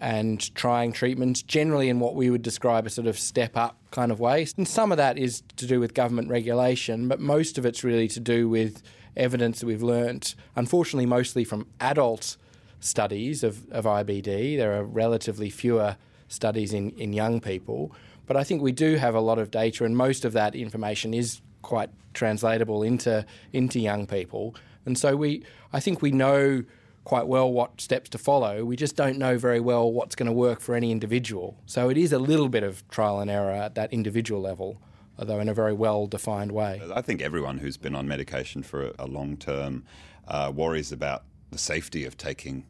and 0.00 0.54
trying 0.54 0.92
treatments, 0.92 1.42
generally 1.42 1.88
in 1.88 1.98
what 2.00 2.14
we 2.14 2.30
would 2.30 2.42
describe 2.42 2.86
a 2.86 2.90
sort 2.90 3.06
of 3.06 3.18
step 3.18 3.56
up 3.56 3.78
kind 3.90 4.12
of 4.12 4.20
way. 4.20 4.46
And 4.56 4.66
some 4.66 4.92
of 4.92 4.98
that 4.98 5.18
is 5.18 5.42
to 5.56 5.66
do 5.66 5.80
with 5.80 5.94
government 5.94 6.28
regulation, 6.28 7.08
but 7.08 7.20
most 7.20 7.58
of 7.58 7.66
it's 7.66 7.82
really 7.82 8.08
to 8.08 8.20
do 8.20 8.48
with 8.48 8.82
evidence 9.16 9.60
that 9.60 9.66
we've 9.66 9.82
learnt, 9.82 10.34
unfortunately, 10.54 11.06
mostly 11.06 11.44
from 11.44 11.66
adult 11.80 12.36
studies 12.80 13.42
of, 13.42 13.68
of 13.70 13.84
IBD. 13.84 14.56
There 14.56 14.78
are 14.78 14.84
relatively 14.84 15.50
fewer 15.50 15.96
studies 16.28 16.72
in, 16.72 16.90
in 16.90 17.12
young 17.12 17.40
people. 17.40 17.92
But 18.26 18.36
I 18.36 18.44
think 18.44 18.62
we 18.62 18.72
do 18.72 18.96
have 18.96 19.14
a 19.14 19.20
lot 19.20 19.38
of 19.38 19.50
data, 19.50 19.84
and 19.84 19.96
most 19.96 20.24
of 20.24 20.34
that 20.34 20.54
information 20.54 21.14
is 21.14 21.40
quite 21.62 21.90
translatable 22.14 22.82
into 22.82 23.24
into 23.52 23.80
young 23.80 24.06
people. 24.06 24.54
And 24.84 24.96
so 24.96 25.16
we, 25.16 25.42
I 25.72 25.80
think 25.80 26.02
we 26.02 26.10
know 26.10 26.64
quite 27.08 27.26
well 27.26 27.50
what 27.50 27.80
steps 27.80 28.10
to 28.10 28.18
follow. 28.18 28.66
We 28.66 28.76
just 28.76 28.94
don't 28.94 29.16
know 29.16 29.38
very 29.38 29.60
well 29.60 29.90
what's 29.90 30.14
going 30.14 30.26
to 30.26 30.32
work 30.32 30.60
for 30.60 30.74
any 30.74 30.92
individual. 30.92 31.56
So 31.64 31.88
it 31.88 31.96
is 31.96 32.12
a 32.12 32.18
little 32.18 32.50
bit 32.50 32.62
of 32.62 32.86
trial 32.90 33.18
and 33.18 33.30
error 33.30 33.50
at 33.50 33.74
that 33.76 33.90
individual 33.94 34.42
level, 34.42 34.78
although 35.18 35.40
in 35.40 35.48
a 35.48 35.54
very 35.54 35.72
well 35.72 36.06
defined 36.06 36.52
way. 36.52 36.82
I 36.94 37.00
think 37.00 37.22
everyone 37.22 37.58
who's 37.58 37.78
been 37.78 37.94
on 37.94 38.06
medication 38.06 38.62
for 38.62 38.92
a, 38.98 39.06
long 39.06 39.38
term 39.38 39.84
uh, 40.28 40.52
worries 40.54 40.92
about 40.92 41.24
the 41.50 41.56
safety 41.56 42.04
of 42.04 42.18
taking 42.18 42.66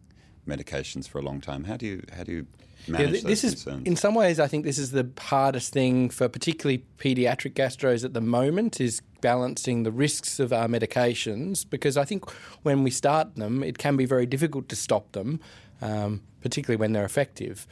medications 0.47 1.09
for 1.09 1.19
a 1.19 1.23
long 1.23 1.41
time. 1.41 1.65
How 1.65 1.77
do 1.77 1.87
you 1.87 2.05
how 2.17 2.23
do 2.23 2.31
you 2.31 2.47
yeah, 2.89 3.07
this 3.07 3.45
is 3.45 3.65
concerns? 3.65 3.87
in 3.87 3.97
some 3.97 4.15
ways 4.15 4.41
I 4.41 4.47
think 4.47 4.65
this 4.65 4.79
is 4.79 4.91
the 4.91 5.09
hardest 5.19 5.73
thing 5.73 6.11
for 6.11 6.29
particularly 6.29 6.85
pediatric 6.99 7.55
gastros 7.55 8.05
at 8.05 8.15
the 8.15 8.21
moment 8.21 8.81
is 8.81 9.01
balancing 9.21 9.83
the 9.83 9.93
risks 9.93 10.39
of 10.39 10.53
our 10.53 10.69
medications 10.69 11.69
because 11.69 11.97
I 11.97 12.05
think 12.05 12.31
when 12.63 12.83
we 12.83 12.91
start 12.91 13.37
them 13.37 13.63
it 13.63 13.79
can 13.79 13.97
be 13.97 14.05
very 14.05 14.27
difficult 14.27 14.69
to 14.71 14.77
stop 14.77 15.13
them, 15.13 15.41
um, 15.83 16.23
particularly 16.41 16.79
when 16.79 16.93
they're 16.93 17.05
effective. 17.05 17.67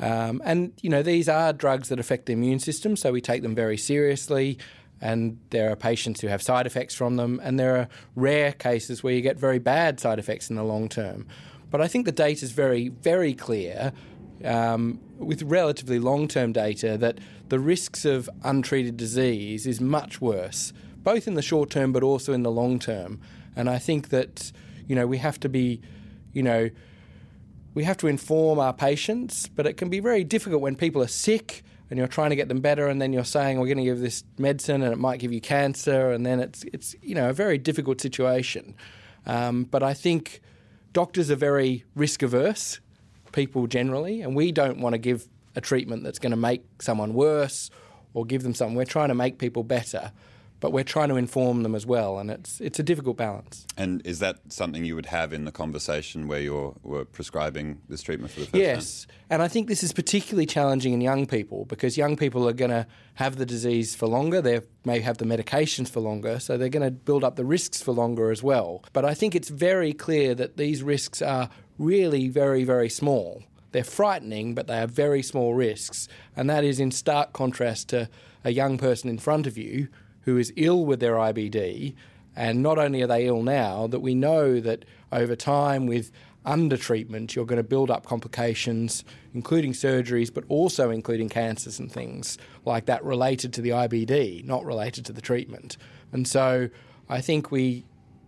Um, 0.00 0.42
and 0.44 0.72
you 0.80 0.90
know 0.90 1.02
these 1.02 1.28
are 1.28 1.52
drugs 1.52 1.88
that 1.88 2.00
affect 2.00 2.26
the 2.26 2.32
immune 2.32 2.58
system, 2.58 2.96
so 2.96 3.12
we 3.12 3.20
take 3.20 3.42
them 3.42 3.54
very 3.54 3.76
seriously 3.76 4.58
and 5.00 5.38
there 5.50 5.70
are 5.70 5.76
patients 5.76 6.20
who 6.20 6.28
have 6.28 6.42
side 6.42 6.66
effects 6.66 6.94
from 6.94 7.16
them, 7.16 7.40
and 7.42 7.60
there 7.60 7.76
are 7.76 7.88
rare 8.16 8.52
cases 8.52 9.02
where 9.02 9.12
you 9.12 9.20
get 9.20 9.36
very 9.36 9.58
bad 9.58 10.00
side 10.00 10.18
effects 10.18 10.48
in 10.48 10.56
the 10.56 10.64
long 10.64 10.88
term. 10.88 11.26
But 11.70 11.80
I 11.80 11.88
think 11.88 12.06
the 12.06 12.12
data 12.12 12.44
is 12.44 12.52
very, 12.52 12.88
very 12.88 13.34
clear 13.34 13.92
um, 14.44 15.00
with 15.18 15.42
relatively 15.42 15.98
long 15.98 16.28
term 16.28 16.52
data 16.52 16.96
that 16.98 17.18
the 17.48 17.58
risks 17.58 18.04
of 18.04 18.28
untreated 18.42 18.96
disease 18.96 19.66
is 19.66 19.80
much 19.80 20.20
worse, 20.20 20.72
both 21.02 21.28
in 21.28 21.34
the 21.34 21.42
short 21.42 21.70
term 21.70 21.92
but 21.92 22.02
also 22.02 22.32
in 22.32 22.42
the 22.42 22.50
long 22.50 22.78
term. 22.78 23.20
And 23.56 23.68
I 23.68 23.78
think 23.78 24.08
that, 24.08 24.52
you 24.86 24.96
know, 24.96 25.06
we 25.06 25.18
have 25.18 25.38
to 25.40 25.48
be, 25.48 25.80
you 26.32 26.42
know, 26.42 26.70
we 27.74 27.84
have 27.84 27.96
to 27.98 28.06
inform 28.06 28.58
our 28.58 28.72
patients, 28.72 29.48
but 29.48 29.66
it 29.66 29.74
can 29.76 29.88
be 29.88 30.00
very 30.00 30.24
difficult 30.24 30.62
when 30.62 30.76
people 30.76 31.02
are 31.02 31.08
sick 31.08 31.64
and 31.90 31.98
you're 31.98 32.08
trying 32.08 32.30
to 32.30 32.36
get 32.36 32.48
them 32.48 32.60
better, 32.60 32.88
and 32.88 33.00
then 33.00 33.12
you're 33.12 33.24
saying 33.24 33.60
we're 33.60 33.66
going 33.66 33.78
to 33.78 33.84
give 33.84 34.00
this 34.00 34.24
medicine 34.38 34.82
and 34.82 34.92
it 34.92 34.96
might 34.96 35.20
give 35.20 35.32
you 35.32 35.40
cancer, 35.40 36.12
and 36.12 36.24
then 36.24 36.40
it's 36.40 36.64
it's 36.72 36.96
you 37.02 37.14
know 37.14 37.28
a 37.28 37.32
very 37.32 37.58
difficult 37.58 38.00
situation. 38.00 38.74
Um, 39.26 39.64
but 39.64 39.82
I 39.82 39.94
think 39.94 40.40
doctors 40.92 41.30
are 41.30 41.36
very 41.36 41.84
risk 41.94 42.22
averse, 42.22 42.80
people 43.34 43.66
generally, 43.66 44.22
and 44.22 44.34
we 44.34 44.52
don't 44.52 44.78
want 44.78 44.94
to 44.94 44.98
give 44.98 45.28
a 45.56 45.60
treatment 45.60 46.04
that's 46.04 46.18
going 46.18 46.30
to 46.30 46.36
make 46.36 46.62
someone 46.80 47.12
worse 47.12 47.70
or 48.14 48.24
give 48.24 48.42
them 48.42 48.54
something. 48.54 48.76
We're 48.76 48.84
trying 48.84 49.08
to 49.08 49.14
make 49.14 49.38
people 49.38 49.64
better 49.64 50.12
but 50.64 50.72
we're 50.72 50.82
trying 50.82 51.10
to 51.10 51.16
inform 51.16 51.62
them 51.62 51.74
as 51.74 51.84
well, 51.84 52.18
and 52.18 52.30
it's 52.30 52.58
it's 52.58 52.78
a 52.78 52.82
difficult 52.82 53.18
balance. 53.18 53.66
And 53.76 54.00
is 54.06 54.20
that 54.20 54.38
something 54.48 54.82
you 54.82 54.94
would 54.94 55.04
have 55.04 55.34
in 55.34 55.44
the 55.44 55.52
conversation 55.52 56.26
where 56.26 56.40
you're 56.40 56.74
were 56.82 57.04
prescribing 57.04 57.82
this 57.90 58.00
treatment 58.00 58.32
for 58.32 58.40
the 58.40 58.46
first 58.46 58.56
yes. 58.56 58.72
time? 58.72 58.78
Yes, 58.78 59.06
and 59.28 59.42
I 59.42 59.48
think 59.48 59.68
this 59.68 59.82
is 59.82 59.92
particularly 59.92 60.46
challenging 60.46 60.94
in 60.94 61.02
young 61.02 61.26
people 61.26 61.66
because 61.66 61.98
young 61.98 62.16
people 62.16 62.48
are 62.48 62.54
going 62.54 62.70
to 62.70 62.86
have 63.16 63.36
the 63.36 63.44
disease 63.44 63.94
for 63.94 64.06
longer. 64.06 64.40
They 64.40 64.62
may 64.86 65.00
have 65.00 65.18
the 65.18 65.26
medications 65.26 65.90
for 65.90 66.00
longer, 66.00 66.40
so 66.40 66.56
they're 66.56 66.70
going 66.70 66.82
to 66.82 66.90
build 66.90 67.24
up 67.24 67.36
the 67.36 67.44
risks 67.44 67.82
for 67.82 67.92
longer 67.92 68.30
as 68.30 68.42
well. 68.42 68.82
But 68.94 69.04
I 69.04 69.12
think 69.12 69.34
it's 69.34 69.50
very 69.50 69.92
clear 69.92 70.34
that 70.34 70.56
these 70.56 70.82
risks 70.82 71.20
are 71.20 71.50
really 71.78 72.28
very 72.28 72.64
very 72.64 72.88
small. 72.88 73.42
They're 73.72 73.82
frightening, 73.82 74.54
but 74.54 74.68
they 74.68 74.78
are 74.78 74.86
very 74.86 75.22
small 75.22 75.54
risks, 75.54 76.08
and 76.36 76.48
that 76.48 76.62
is 76.62 76.78
in 76.78 76.92
stark 76.92 77.32
contrast 77.32 77.88
to 77.88 78.08
a 78.44 78.50
young 78.50 78.78
person 78.78 79.10
in 79.10 79.18
front 79.18 79.46
of 79.46 79.58
you 79.58 79.88
who 80.22 80.36
is 80.36 80.52
ill 80.56 80.84
with 80.84 81.00
their 81.00 81.14
IBD. 81.14 81.94
And 82.36 82.62
not 82.62 82.78
only 82.78 83.02
are 83.02 83.06
they 83.06 83.26
ill 83.26 83.42
now, 83.42 83.86
that 83.86 84.00
we 84.00 84.14
know 84.14 84.60
that 84.60 84.84
over 85.12 85.36
time 85.36 85.86
with 85.86 86.10
under 86.44 86.76
treatment, 86.76 87.34
you're 87.34 87.46
going 87.46 87.62
to 87.62 87.62
build 87.62 87.90
up 87.90 88.04
complications, 88.06 89.04
including 89.32 89.72
surgeries, 89.72 90.32
but 90.32 90.44
also 90.48 90.90
including 90.90 91.28
cancers 91.28 91.78
and 91.78 91.90
things 91.90 92.36
like 92.64 92.86
that 92.86 93.04
related 93.04 93.52
to 93.54 93.62
the 93.62 93.70
IBD, 93.70 94.44
not 94.44 94.64
related 94.64 95.04
to 95.06 95.12
the 95.12 95.22
treatment. 95.22 95.76
And 96.12 96.28
so 96.28 96.68
I 97.08 97.20
think 97.20 97.50
we 97.50 97.84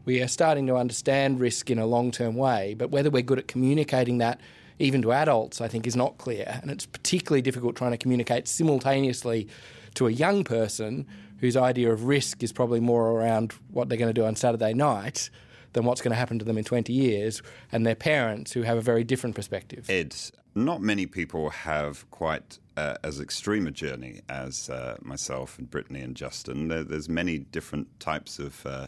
we 0.06 0.22
are 0.22 0.28
starting 0.28 0.66
to 0.68 0.76
understand 0.76 1.38
risk 1.40 1.70
in 1.70 1.78
a 1.78 1.84
long 1.84 2.10
term 2.10 2.36
way, 2.36 2.74
but 2.74 2.90
whether 2.90 3.10
we're 3.10 3.22
good 3.22 3.38
at 3.38 3.48
communicating 3.48 4.18
that 4.18 4.40
even 4.78 5.02
to 5.02 5.12
adults, 5.12 5.60
I 5.60 5.68
think, 5.68 5.86
is 5.86 5.96
not 5.96 6.16
clear. 6.18 6.58
And 6.62 6.70
it's 6.70 6.86
particularly 6.86 7.42
difficult 7.42 7.76
trying 7.76 7.90
to 7.90 7.98
communicate 7.98 8.46
simultaneously 8.46 9.48
to 9.94 10.06
a 10.06 10.10
young 10.10 10.44
person 10.44 11.06
whose 11.38 11.56
idea 11.56 11.92
of 11.92 12.04
risk 12.04 12.42
is 12.42 12.52
probably 12.52 12.80
more 12.80 13.10
around 13.10 13.52
what 13.70 13.88
they're 13.88 13.98
going 13.98 14.12
to 14.12 14.18
do 14.18 14.24
on 14.24 14.36
Saturday 14.36 14.72
night 14.72 15.28
than 15.72 15.84
what's 15.84 16.00
going 16.00 16.12
to 16.12 16.16
happen 16.16 16.38
to 16.38 16.44
them 16.44 16.56
in 16.56 16.64
20 16.64 16.92
years, 16.92 17.42
and 17.70 17.84
their 17.84 17.94
parents 17.94 18.52
who 18.52 18.62
have 18.62 18.78
a 18.78 18.80
very 18.80 19.04
different 19.04 19.36
perspective. 19.36 19.90
Ed, 19.90 20.14
not 20.54 20.80
many 20.80 21.06
people 21.06 21.50
have 21.50 22.10
quite 22.10 22.58
uh, 22.78 22.94
as 23.04 23.20
extreme 23.20 23.66
a 23.66 23.70
journey 23.70 24.20
as 24.28 24.70
uh, 24.70 24.96
myself 25.02 25.58
and 25.58 25.70
Brittani 25.70 26.02
and 26.02 26.14
Justan. 26.14 26.68
There, 26.68 26.84
there's 26.84 27.10
many 27.10 27.38
different 27.38 28.00
types 28.00 28.38
of 28.38 28.64
uh, 28.64 28.86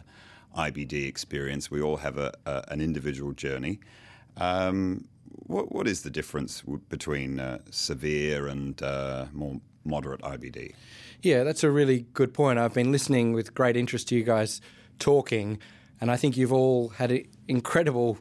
IBD 0.65 1.07
experience. 1.07 1.71
We 1.71 1.81
all 1.81 1.97
have 1.97 2.17
a, 2.17 2.33
a, 2.45 2.63
an 2.69 2.81
individual 2.81 3.33
journey. 3.33 3.79
Um, 4.37 5.05
what, 5.47 5.71
what 5.71 5.87
is 5.87 6.01
the 6.01 6.09
difference 6.09 6.61
w- 6.61 6.81
between 6.89 7.39
uh, 7.39 7.59
severe 7.71 8.47
and 8.47 8.81
uh, 8.81 9.25
more 9.33 9.59
moderate 9.85 10.21
IBD? 10.21 10.73
Yeah, 11.21 11.43
that's 11.43 11.63
a 11.63 11.71
really 11.71 12.05
good 12.13 12.33
point. 12.33 12.59
I've 12.59 12.73
been 12.73 12.91
listening 12.91 13.33
with 13.33 13.53
great 13.53 13.75
interest 13.75 14.09
to 14.09 14.15
you 14.15 14.23
guys 14.23 14.61
talking, 14.99 15.59
and 16.01 16.11
I 16.11 16.17
think 16.17 16.37
you've 16.37 16.53
all 16.53 16.89
had 16.89 17.25
incredible 17.47 18.17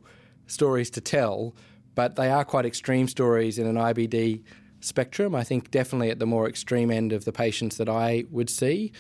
stories 0.47 0.91
to 0.91 1.01
tell, 1.01 1.55
but 1.95 2.17
they 2.17 2.31
are 2.31 2.45
quite 2.45 2.67
extreme 2.67 3.09
stories 3.09 3.59
in 3.59 3.67
an 3.67 3.77
IBD 3.77 4.43
spectrum. 4.81 5.35
I 5.35 5.45
think 5.45 5.71
definitely 5.71 6.11
at 6.11 6.19
the 6.19 6.27
more 6.27 6.49
extreme 6.49 6.91
end 6.91 7.13
of 7.13 7.25
the 7.25 7.33
patients 7.33 7.77
that 7.77 7.89
I 7.89 8.25
would 8.31 8.49
see. 8.51 8.93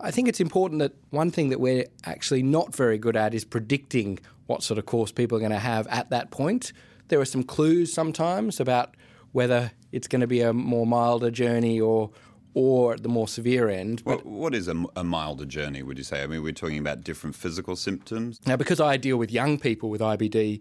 I 0.00 0.10
think 0.10 0.28
it's 0.28 0.40
important 0.40 0.78
that 0.80 0.92
one 1.10 1.30
thing 1.30 1.48
that 1.50 1.60
we're 1.60 1.86
actually 2.04 2.42
not 2.42 2.74
very 2.74 2.98
good 2.98 3.16
at 3.16 3.34
is 3.34 3.44
predicting 3.44 4.18
what 4.46 4.62
sort 4.62 4.78
of 4.78 4.86
course 4.86 5.12
people 5.12 5.36
are 5.36 5.40
going 5.40 5.52
to 5.52 5.58
have 5.58 5.86
at 5.88 6.10
that 6.10 6.30
point. 6.30 6.72
There 7.08 7.20
are 7.20 7.24
some 7.24 7.42
clues 7.42 7.92
sometimes 7.92 8.60
about 8.60 8.94
whether 9.32 9.72
it's 9.92 10.08
going 10.08 10.20
to 10.20 10.26
be 10.26 10.40
a 10.40 10.52
more 10.52 10.86
milder 10.86 11.30
journey 11.30 11.80
or 11.80 12.10
or 12.54 12.96
the 12.96 13.08
more 13.08 13.28
severe 13.28 13.68
end. 13.68 14.02
But 14.04 14.24
what 14.24 14.54
is 14.54 14.68
a, 14.68 14.84
a, 14.96 15.04
milder 15.04 15.44
journey, 15.44 15.82
would 15.82 15.98
you 15.98 16.02
say? 16.02 16.22
I 16.22 16.26
mean, 16.26 16.42
we're 16.42 16.52
talking 16.52 16.78
about 16.78 17.04
different 17.04 17.36
physical 17.36 17.76
symptoms. 17.76 18.40
Now, 18.46 18.56
because 18.56 18.80
I 18.80 18.96
deal 18.96 19.16
with 19.16 19.30
young 19.30 19.60
people 19.60 19.90
with 19.90 20.00
IBD, 20.00 20.60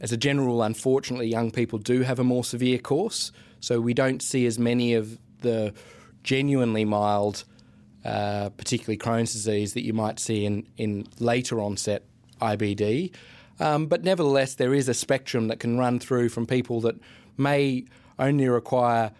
as 0.00 0.12
a 0.12 0.16
general 0.16 0.62
unfortunately, 0.62 1.26
young 1.26 1.50
people 1.50 1.78
do 1.78 2.02
have 2.02 2.18
a 2.18 2.24
more 2.24 2.44
severe 2.44 2.78
course. 2.78 3.32
So 3.58 3.80
we 3.80 3.94
don't 3.94 4.22
see 4.22 4.46
as 4.46 4.58
many 4.58 4.94
of 4.94 5.18
the 5.40 5.72
genuinely 6.22 6.84
mild, 6.84 7.44
uh, 8.04 8.50
particularly 8.50 8.98
Crohn's 8.98 9.32
disease, 9.32 9.74
that 9.74 9.84
you 9.84 9.92
might 9.92 10.18
see 10.18 10.44
in, 10.44 10.66
in 10.76 11.06
later 11.18 11.60
onset 11.60 12.04
IBD. 12.40 13.12
Um, 13.60 13.86
but 13.86 14.02
nevertheless, 14.02 14.54
there 14.54 14.74
is 14.74 14.88
a 14.88 14.94
spectrum 14.94 15.48
that 15.48 15.60
can 15.60 15.78
run 15.78 15.98
through 15.98 16.28
from 16.28 16.46
people 16.46 16.80
that 16.82 16.96
may 17.38 17.84
only 18.18 18.48
require 18.48 19.12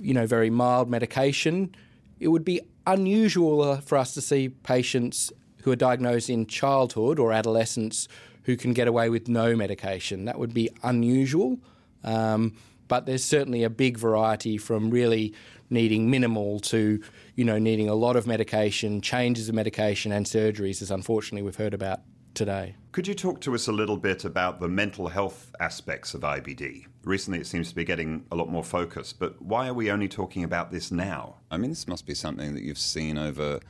you 0.00 0.14
know, 0.14 0.26
very 0.26 0.50
mild 0.50 0.88
medication, 0.88 1.74
it 2.20 2.28
would 2.28 2.44
be 2.44 2.60
unusual 2.86 3.62
uh, 3.62 3.80
for 3.80 3.98
us 3.98 4.14
to 4.14 4.20
see 4.20 4.48
patients 4.48 5.32
who 5.62 5.70
are 5.70 5.76
diagnosed 5.76 6.30
in 6.30 6.46
childhood 6.46 7.18
or 7.18 7.32
adolescence 7.32 8.08
who 8.44 8.56
can 8.56 8.72
get 8.72 8.88
away 8.88 9.08
with 9.08 9.28
no 9.28 9.54
medication. 9.54 10.24
That 10.24 10.38
would 10.38 10.52
be 10.52 10.70
unusual. 10.82 11.58
Um, 12.02 12.54
but 12.88 13.06
there's 13.06 13.22
certainly 13.22 13.62
a 13.62 13.70
big 13.70 13.96
variety 13.96 14.58
from 14.58 14.90
really 14.90 15.32
needing 15.70 16.10
minimal 16.10 16.58
to, 16.60 17.00
you 17.34 17.44
know, 17.44 17.58
needing 17.58 17.88
a 17.88 17.94
lot 17.94 18.16
of 18.16 18.26
medication, 18.26 19.00
changes 19.00 19.48
of 19.48 19.54
medication, 19.54 20.12
and 20.12 20.26
surgeries, 20.26 20.82
as 20.82 20.90
unfortunately 20.90 21.42
we've 21.42 21.56
heard 21.56 21.74
about 21.74 22.00
today. 22.34 22.76
Could 22.92 23.06
you 23.06 23.14
talk 23.14 23.40
to 23.42 23.54
us 23.54 23.68
a 23.68 23.72
little 23.72 23.96
bit 23.96 24.24
about 24.24 24.60
the 24.60 24.68
mental 24.68 25.08
health 25.08 25.54
aspects 25.60 26.14
of 26.14 26.22
IBD? 26.22 26.86
Recently, 27.04 27.40
it 27.40 27.46
seems 27.46 27.68
to 27.70 27.74
be 27.74 27.84
getting 27.84 28.24
a 28.30 28.36
lot 28.36 28.48
more 28.48 28.64
focus, 28.64 29.12
but 29.12 29.40
why 29.40 29.68
are 29.68 29.74
we 29.74 29.90
only 29.90 30.08
talking 30.08 30.44
about 30.44 30.70
this 30.70 30.90
now? 30.90 31.36
I 31.50 31.56
mean, 31.56 31.70
this 31.70 31.88
must 31.88 32.06
be 32.06 32.14
something 32.14 32.54
that 32.54 32.62
you've 32.62 32.78
seen 32.78 33.18
over 33.18 33.60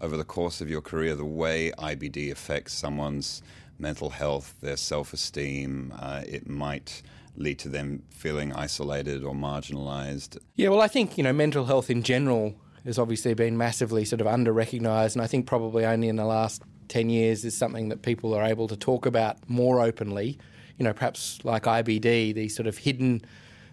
over 0.00 0.16
the 0.16 0.24
course 0.24 0.60
of 0.60 0.68
your 0.68 0.80
career, 0.80 1.14
the 1.14 1.24
way 1.24 1.70
IBD 1.78 2.32
affects 2.32 2.72
someone's 2.72 3.40
mental 3.78 4.10
health, 4.10 4.56
their 4.60 4.76
self-esteem. 4.76 5.94
Uh, 5.96 6.22
it 6.26 6.48
might 6.48 7.02
lead 7.36 7.56
to 7.60 7.68
them 7.68 8.02
feeling 8.10 8.52
isolated 8.52 9.22
or 9.22 9.32
marginalized. 9.32 10.38
Yeah, 10.56 10.70
well, 10.70 10.80
I 10.80 10.88
think 10.88 11.16
you 11.16 11.22
know 11.24 11.32
mental 11.32 11.66
health 11.66 11.88
in 11.88 12.02
general 12.02 12.56
has 12.84 12.98
obviously 12.98 13.34
been 13.34 13.56
massively 13.56 14.04
sort 14.04 14.20
of 14.20 14.26
under 14.26 14.52
recognized, 14.52 15.16
and 15.16 15.22
I 15.22 15.26
think 15.26 15.46
probably 15.46 15.84
only 15.84 16.08
in 16.08 16.16
the 16.16 16.24
last 16.24 16.62
10 16.88 17.10
years 17.10 17.44
is 17.44 17.56
something 17.56 17.88
that 17.88 18.02
people 18.02 18.34
are 18.34 18.44
able 18.44 18.68
to 18.68 18.76
talk 18.76 19.06
about 19.06 19.38
more 19.48 19.80
openly. 19.80 20.38
You 20.78 20.84
know, 20.84 20.92
perhaps 20.92 21.38
like 21.44 21.64
IBD, 21.64 22.34
these 22.34 22.54
sort 22.54 22.66
of 22.66 22.78
hidden 22.78 23.22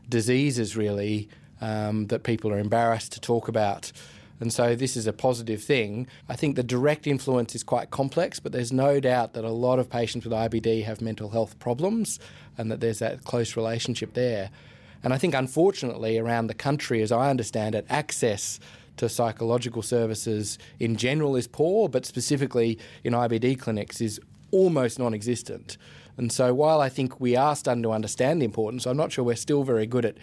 diseases 0.08 0.78
really 0.78 1.30
um, 1.62 2.08
that 2.08 2.24
people 2.24 2.52
are 2.52 2.60
embarrassed 2.60 3.12
to 3.14 3.20
talk 3.20 3.48
about. 3.48 3.92
And 4.40 4.54
so 4.54 4.76
this 4.76 4.96
is 4.96 5.06
a 5.06 5.12
positive 5.12 5.62
thing. 5.62 6.08
I 6.30 6.36
think 6.36 6.56
the 6.56 6.64
direct 6.64 7.08
influence 7.08 7.56
is 7.56 7.64
quite 7.64 7.92
complex, 7.92 8.40
but 8.40 8.52
there's 8.52 8.72
no 8.72 9.00
doubt 9.00 9.34
that 9.34 9.44
a 9.44 9.50
lot 9.50 9.80
of 9.80 9.90
patients 9.90 10.24
with 10.24 10.34
IBD 10.34 10.86
have 10.86 11.02
mental 11.02 11.30
health 11.30 11.60
problems 11.60 12.20
and 12.58 12.72
that 12.72 12.80
there's 12.80 13.00
that 13.00 13.26
close 13.26 13.58
relationship 13.58 14.14
there. 14.14 14.50
And 15.04 15.14
I 15.14 15.18
think, 15.18 15.34
unfortunately, 15.34 16.18
around 16.18 16.48
the 16.48 16.54
country, 16.54 17.02
as 17.02 17.12
I 17.12 17.30
understand 17.30 17.76
it, 17.76 17.86
access 17.90 18.60
to 19.00 19.10
psychological 19.10 19.82
services 19.82 20.58
in 20.80 20.96
general 20.96 21.36
is 21.36 21.48
poor, 21.48 21.90
but 21.90 22.06
specifically 22.06 22.78
in 23.04 23.14
IBD 23.14 23.60
clinics 23.60 24.00
is 24.02 24.20
almost 24.52 25.00
non 25.00 25.14
existent. 25.14 25.78
And 26.18 26.32
so, 26.32 26.54
while 26.54 26.82
I 26.82 26.90
think 26.90 27.20
we 27.20 27.36
are 27.36 27.56
starting 27.56 27.84
to 27.84 27.92
understand 27.92 28.42
the 28.42 28.46
importance, 28.46 28.86
I'm 28.86 28.98
not 28.98 29.12
sure 29.12 29.24
we're 29.24 29.36
still 29.36 29.64
very 29.64 29.86
good 29.86 30.06
at, 30.06 30.18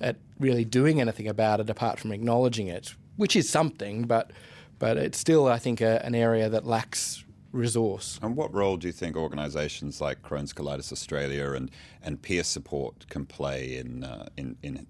at 0.00 0.16
really 0.40 0.64
doing 0.64 1.00
anything 1.00 1.28
about 1.28 1.60
it 1.60 1.68
apart 1.68 2.00
from 2.00 2.12
acknowledging 2.12 2.66
it, 2.66 2.94
which 3.16 3.36
is 3.36 3.48
something, 3.48 4.04
but, 4.04 4.30
but 4.78 4.96
it's 4.96 5.18
still, 5.18 5.46
I 5.46 5.58
think, 5.58 5.80
a, 5.82 6.04
an 6.04 6.14
area 6.14 6.48
that 6.48 6.66
lacks 6.66 7.24
resource. 7.52 8.18
And 8.22 8.36
what 8.36 8.52
role 8.54 8.78
do 8.78 8.86
you 8.86 8.92
think 8.92 9.16
organisations 9.16 10.00
like 10.00 10.22
Crohn's 10.22 10.52
Colitis 10.52 10.90
Australia 10.92 11.52
and, 11.52 11.70
and 12.02 12.20
peer 12.20 12.42
support 12.42 13.06
can 13.08 13.26
play 13.26 13.76
in, 13.76 14.02
uh, 14.02 14.28
in, 14.36 14.56
in 14.62 14.86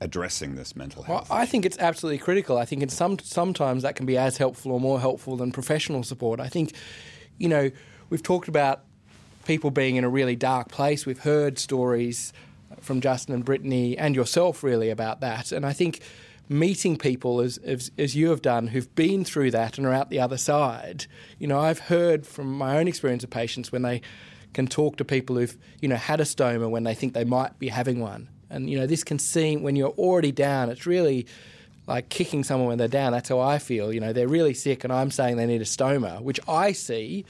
addressing 0.00 0.54
this 0.54 0.74
mental 0.74 1.02
health? 1.02 1.28
Well, 1.30 1.38
I 1.38 1.46
think 1.46 1.66
it's 1.66 1.78
absolutely 1.78 2.18
critical. 2.18 2.56
I 2.58 2.64
think 2.64 2.82
in 2.82 2.88
some 2.88 3.18
sometimes 3.18 3.82
that 3.82 3.96
can 3.96 4.06
be 4.06 4.16
as 4.16 4.36
helpful 4.36 4.72
or 4.72 4.80
more 4.80 5.00
helpful 5.00 5.36
than 5.36 5.52
professional 5.52 6.02
support. 6.02 6.40
I 6.40 6.48
think, 6.48 6.74
you 7.38 7.48
know, 7.48 7.70
we've 8.08 8.22
talked 8.22 8.48
about 8.48 8.84
people 9.44 9.70
being 9.70 9.96
in 9.96 10.04
a 10.04 10.08
really 10.08 10.36
dark 10.36 10.68
place. 10.68 11.06
We've 11.06 11.18
heard 11.18 11.58
stories 11.58 12.32
from 12.80 13.00
Justan 13.00 13.34
and 13.34 13.44
Brittani 13.44 13.96
and 13.98 14.14
yourself 14.14 14.62
really 14.62 14.90
about 14.90 15.20
that, 15.20 15.52
and 15.52 15.66
I 15.66 15.72
think 15.72 16.00
meeting 16.48 16.96
people 16.96 17.40
as, 17.40 17.58
as, 17.58 17.92
as 17.96 18.16
you 18.16 18.30
have 18.30 18.42
done 18.42 18.66
who've 18.66 18.92
been 18.96 19.24
through 19.24 19.52
that 19.52 19.78
and 19.78 19.86
are 19.86 19.92
out 19.92 20.10
the 20.10 20.18
other 20.18 20.36
side. 20.36 21.06
You 21.38 21.46
know, 21.46 21.60
I've 21.60 21.78
heard 21.78 22.26
from 22.26 22.52
my 22.52 22.76
own 22.76 22.88
experience 22.88 23.22
of 23.22 23.30
patients 23.30 23.70
when 23.70 23.82
they 23.82 24.02
can 24.52 24.66
talk 24.66 24.96
to 24.96 25.04
people 25.04 25.36
who've 25.36 25.56
you 25.80 25.88
know 25.88 25.96
had 25.96 26.20
a 26.20 26.24
stoma 26.24 26.68
when 26.68 26.82
they 26.82 26.94
think 26.94 27.14
they 27.14 27.24
might 27.24 27.58
be 27.58 27.68
having 27.68 28.00
one, 28.00 28.28
and 28.50 28.68
you 28.68 28.78
know 28.78 28.86
this 28.86 29.04
can 29.04 29.18
seem 29.18 29.62
when 29.62 29.76
you're 29.76 29.90
already 29.90 30.32
down. 30.32 30.70
It's 30.70 30.86
really 30.86 31.26
like 31.86 32.08
kicking 32.08 32.44
someone 32.44 32.68
when 32.68 32.78
they're 32.78 32.88
down. 32.88 33.12
That's 33.12 33.28
how 33.28 33.40
I 33.40 33.58
feel. 33.58 33.92
You 33.92 34.00
know, 34.00 34.12
they're 34.12 34.28
really 34.28 34.54
sick, 34.54 34.84
and 34.84 34.92
I'm 34.92 35.10
saying 35.10 35.36
they 35.36 35.46
need 35.46 35.62
a 35.62 35.64
stoma, 35.64 36.20
which 36.20 36.40
I 36.48 36.72
see. 36.72 37.24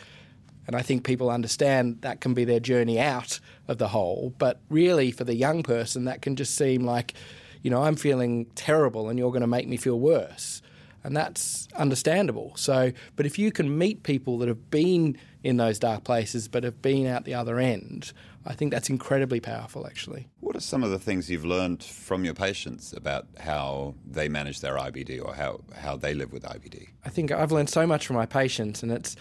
And 0.67 0.77
I 0.77 0.83
think 0.83 1.05
people 1.05 1.31
understand 1.31 2.03
that 2.03 2.21
can 2.21 2.33
be 2.33 2.45
their 2.45 2.61
journey 2.61 3.01
out 3.01 3.41
of 3.67 3.79
the 3.79 3.89
hole. 3.89 4.35
But 4.39 4.61
really, 4.69 5.11
for 5.11 5.25
the 5.25 5.35
young 5.35 5.63
person, 5.65 6.05
that 6.05 6.23
can 6.23 6.37
just 6.37 6.55
seem 6.55 6.85
like 6.85 7.15
you 7.63 7.71
know, 7.71 7.83
I'm 7.83 7.97
feeling 7.97 8.47
terrible 8.55 9.09
and 9.09 9.19
you're 9.19 9.31
going 9.31 9.43
to 9.43 9.47
make 9.47 9.69
me 9.69 9.77
feel 9.77 9.99
worse. 9.99 10.63
And 11.03 11.17
that's 11.17 11.67
understandable. 11.77 12.53
So, 12.57 12.93
but 13.17 13.27
if 13.27 13.39
you 13.39 13.51
can 13.51 13.79
meet 13.79 14.03
people 14.03 14.39
that 14.39 14.49
have 14.49 14.71
been 14.71 15.17
in 15.43 15.57
those 15.57 15.79
dark 15.79 16.05
places 16.05 16.49
but 16.49 16.63
have 16.65 16.83
been 16.83 17.07
out 17.07 17.25
the 17.25 17.35
other 17.35 17.59
end, 17.59 18.13
I 18.45 18.55
think 18.55 18.73
that's 18.73 18.89
incredibly 18.89 19.41
powerful, 19.41 19.87
actually. 19.87 20.29
What 20.41 20.57
are 20.57 20.61
some 20.61 20.83
of 20.83 20.91
the 20.91 20.99
things 20.99 21.31
you've 21.31 21.45
learned 21.45 21.83
from 21.83 22.25
your 22.25 22.35
patients 22.35 22.93
about 22.93 23.27
how 23.39 23.95
they 24.07 24.29
manage 24.29 24.61
their 24.61 24.77
IBD 24.77 25.23
or 25.23 25.35
how, 25.35 25.61
how 25.75 25.97
they 25.97 26.15
live 26.15 26.33
with 26.33 26.43
IBD? 26.45 26.89
I 27.05 27.11
think 27.11 27.33
I've 27.33 27.53
learned 27.53 27.69
so 27.69 27.87
much 27.87 28.07
from 28.07 28.17
my 28.17 28.27
patients, 28.27 28.83
and 28.83 28.93
it's, 28.93 29.17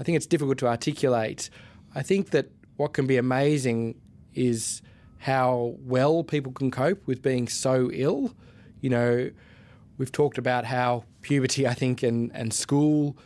I 0.00 0.02
think 0.02 0.16
it's 0.16 0.26
difficult 0.26 0.58
to 0.58 0.66
articulate. 0.66 1.48
I 1.94 2.02
think 2.02 2.30
that 2.30 2.50
what 2.76 2.92
can 2.92 3.06
be 3.06 3.16
amazing 3.16 4.00
is 4.34 4.82
how 5.18 5.74
well 5.80 6.24
people 6.24 6.52
can 6.52 6.70
cope 6.70 7.06
with 7.06 7.22
being 7.22 7.48
so 7.48 7.90
ill. 7.92 8.34
You 8.80 8.90
know, 8.90 9.30
we've 9.96 10.12
talked 10.12 10.38
about 10.38 10.64
how 10.64 11.04
puberty, 11.26 11.66
I 11.66 11.74
think, 11.74 12.04
and, 12.04 12.30
and 12.34 12.54
school 12.54 13.16